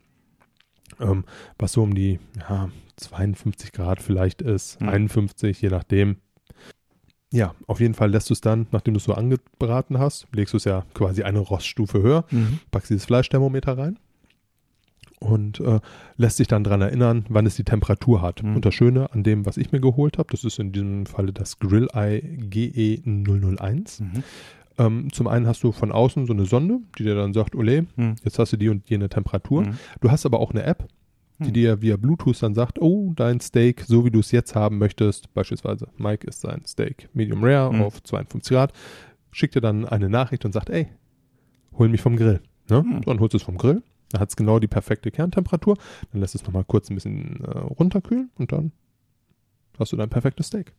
[1.00, 1.26] Ähm,
[1.60, 2.20] was so um die
[2.50, 4.90] ja, 52 Grad vielleicht ist, Mhm.
[4.90, 6.18] 51, je nachdem.
[7.32, 10.54] Ja, auf jeden Fall lässt du es dann, nachdem du es so angebraten hast, legst
[10.54, 12.60] du es ja quasi eine Roststufe höher, Mhm.
[12.72, 14.00] packst dieses Fleischthermometer rein
[15.20, 15.80] und äh,
[16.18, 18.44] lässt sich dann daran erinnern, wann es die Temperatur hat.
[18.44, 18.56] Mhm.
[18.58, 21.34] Und das Schöne an dem, was ich mir geholt habe, das ist in diesem Falle
[21.34, 24.00] das Grill Eye GE 001.
[24.02, 24.24] Mhm.
[24.80, 27.88] Ähm, zum einen hast du von außen so eine Sonde, die dir dann sagt, Ole,
[27.96, 28.16] Mhm.
[28.24, 29.64] jetzt hast du die und jene Temperatur.
[29.64, 29.78] Mhm.
[30.02, 30.88] Du hast aber auch eine App,
[31.40, 31.54] die Mhm.
[31.54, 35.34] dir via Bluetooth dann sagt, oh, dein Steak, so wie du es jetzt haben möchtest,
[35.34, 37.82] beispielsweise Mike ist sein Steak Medium Rare Mhm.
[37.82, 38.72] auf 52 Grad,
[39.32, 40.88] schickt dir dann eine Nachricht und sagt, ey,
[41.78, 42.40] hol mich vom Grill.
[42.70, 42.84] Ne?
[43.06, 45.78] Dann holst du es vom Grill, da hat es genau die perfekte Kerntemperatur,
[46.12, 48.72] dann lässt es nochmal kurz ein bisschen äh, runterkühlen und dann
[49.80, 50.74] hast du dein perfektes Steak.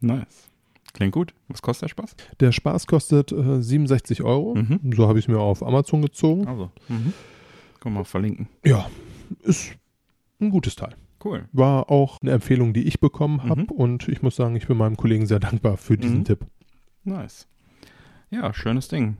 [0.00, 0.48] Nice.
[0.92, 1.34] Klingt gut.
[1.48, 2.16] Was kostet der Spaß?
[2.40, 4.92] Der Spaß kostet äh, 67 Euro, Mhm.
[4.94, 6.46] so habe ich es mir auf Amazon gezogen.
[6.46, 6.70] Also.
[6.88, 7.12] Mhm.
[7.80, 8.48] Können wir mal verlinken.
[8.64, 8.88] Ja,
[9.42, 9.72] ist
[10.40, 10.94] ein gutes Teil.
[11.24, 11.48] Cool.
[11.52, 13.62] War auch eine Empfehlung, die ich bekommen habe.
[13.62, 13.68] Mhm.
[13.68, 16.24] Und ich muss sagen, ich bin meinem Kollegen sehr dankbar für diesen Mhm.
[16.24, 16.46] Tipp.
[17.04, 17.48] Nice.
[18.30, 19.16] Ja, schönes Ding.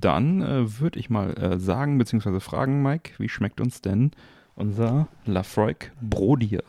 [0.00, 4.12] Dann äh, würde ich mal äh, sagen, beziehungsweise fragen, Mike, wie schmeckt uns denn
[4.54, 6.62] unser Lafroig Brodier?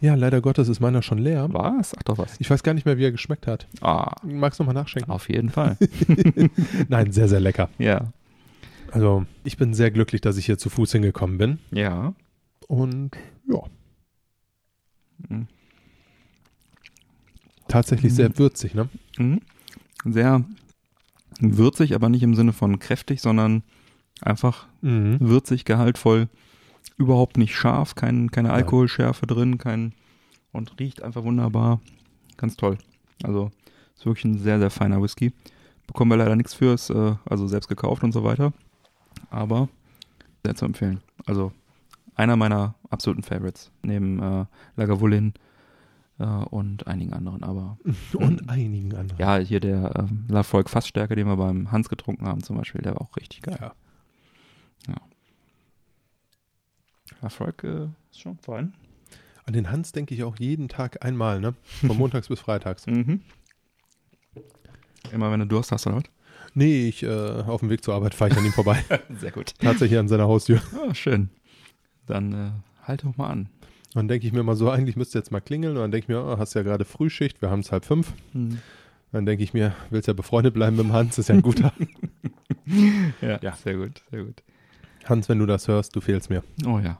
[0.00, 1.48] Ja, leider Gottes ist meiner schon leer.
[1.52, 1.90] Was?
[1.90, 2.38] Sag doch was.
[2.40, 3.66] Ich weiß gar nicht mehr, wie er geschmeckt hat.
[3.80, 5.10] Ah, Magst du nochmal nachschenken?
[5.12, 5.76] auf jeden Fall.
[6.88, 7.68] Nein, sehr, sehr lecker.
[7.78, 8.12] ja.
[8.92, 11.58] Also, ich bin sehr glücklich, dass ich hier zu Fuß hingekommen bin.
[11.72, 12.14] Ja.
[12.68, 13.16] Und
[13.48, 13.58] ja,
[15.28, 15.46] Mhm.
[17.66, 18.16] tatsächlich Mhm.
[18.16, 18.88] sehr würzig, ne?
[19.18, 19.40] Mhm.
[20.04, 20.44] Sehr
[21.40, 23.62] würzig, aber nicht im Sinne von kräftig, sondern
[24.20, 25.16] einfach Mhm.
[25.20, 26.28] würzig, gehaltvoll,
[26.96, 28.58] überhaupt nicht scharf, kein, keine Nein.
[28.58, 29.92] Alkoholschärfe drin, kein
[30.52, 31.80] und riecht einfach wunderbar.
[32.36, 32.78] Ganz toll.
[33.22, 33.50] Also
[33.96, 35.32] ist wirklich ein sehr, sehr feiner Whisky.
[35.86, 38.52] Bekommen wir leider nichts für, ist äh, also selbst gekauft und so weiter.
[39.30, 39.68] Aber
[40.44, 41.00] sehr zu empfehlen.
[41.26, 41.52] Also
[42.14, 44.44] einer meiner absoluten Favorites, neben äh,
[44.76, 45.34] Lagavulin
[46.18, 47.42] äh, und einigen anderen.
[47.42, 47.78] Aber
[48.14, 49.18] Und einigen anderen.
[49.18, 52.94] ja, hier der ähm, Lafroig Fassstärke, den wir beim Hans getrunken haben zum Beispiel, der
[52.94, 53.58] war auch richtig geil.
[53.60, 53.72] Ja.
[57.22, 58.74] Lafroig äh, ist schon fein.
[59.46, 61.54] An den Hans denke ich auch jeden Tag einmal, ne?
[61.86, 62.86] Von montags bis freitags.
[62.86, 63.22] Mhm.
[65.12, 66.04] Immer wenn du Durst hast, oder was?
[66.54, 68.82] Nee, ich, äh, auf dem Weg zur Arbeit fahre ich an ihm vorbei.
[69.18, 69.54] Sehr gut.
[69.58, 70.62] Tatsächlich an seiner Haustür.
[70.86, 71.30] Ah, schön.
[72.06, 72.50] Dann äh,
[72.86, 73.48] halt doch mal an.
[73.94, 75.76] Dann denke ich mir mal so, eigentlich müsste jetzt mal klingeln.
[75.76, 78.12] Und dann denke ich mir, oh, hast ja gerade Frühschicht, wir haben es halb fünf.
[79.12, 81.72] Dann denke ich mir, willst ja befreundet bleiben mit dem Hans, ist ja ein guter.
[83.20, 83.52] Ja, Ja.
[83.56, 84.42] sehr gut, sehr gut.
[85.04, 86.42] Hans, wenn du das hörst, du fehlst mir.
[86.66, 86.98] Oh ja.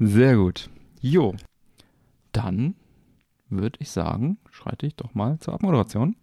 [0.00, 0.68] Sehr gut.
[1.00, 1.36] Jo.
[2.32, 2.74] Dann
[3.48, 6.16] würde ich sagen, schreite ich doch mal zur Abmoderation.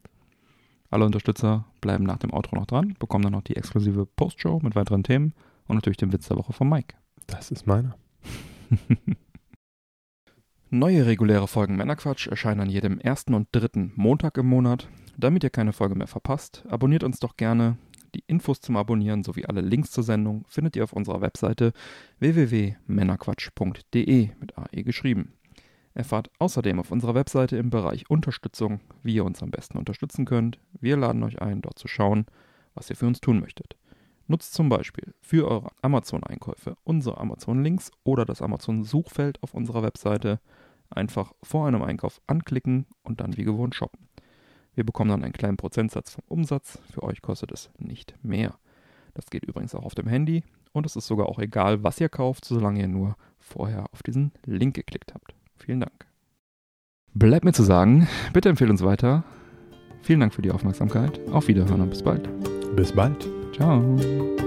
[0.89, 4.75] Alle Unterstützer bleiben nach dem Outro noch dran, bekommen dann noch die exklusive Postshow mit
[4.75, 5.33] weiteren Themen
[5.67, 6.95] und natürlich den Witz der Woche von Mike.
[7.27, 7.95] Das ist meiner.
[10.69, 14.87] Neue reguläre Folgen Männerquatsch erscheinen an jedem ersten und dritten Montag im Monat.
[15.17, 17.77] Damit ihr keine Folge mehr verpasst, abonniert uns doch gerne.
[18.13, 21.73] Die Infos zum Abonnieren sowie alle Links zur Sendung findet ihr auf unserer Webseite
[22.19, 25.33] www.männerquatsch.de mit AE geschrieben.
[25.93, 30.59] Erfahrt außerdem auf unserer Webseite im Bereich Unterstützung, wie ihr uns am besten unterstützen könnt.
[30.79, 32.25] Wir laden euch ein, dort zu schauen,
[32.75, 33.75] was ihr für uns tun möchtet.
[34.27, 40.39] Nutzt zum Beispiel für eure Amazon-Einkäufe unsere Amazon-Links oder das Amazon-Suchfeld auf unserer Webseite.
[40.89, 44.07] Einfach vor einem Einkauf anklicken und dann wie gewohnt shoppen.
[44.73, 46.79] Wir bekommen dann einen kleinen Prozentsatz vom Umsatz.
[46.91, 48.59] Für euch kostet es nicht mehr.
[49.13, 52.09] Das geht übrigens auch auf dem Handy und es ist sogar auch egal, was ihr
[52.09, 55.33] kauft, solange ihr nur vorher auf diesen Link geklickt habt.
[55.55, 56.05] Vielen Dank.
[57.13, 59.23] Bleibt mir zu sagen, bitte empfehlt uns weiter.
[60.03, 61.19] Vielen Dank für die Aufmerksamkeit.
[61.31, 62.29] Auf Wiederhören und bis bald.
[62.75, 63.36] Bis bald.
[63.57, 64.46] Ciao.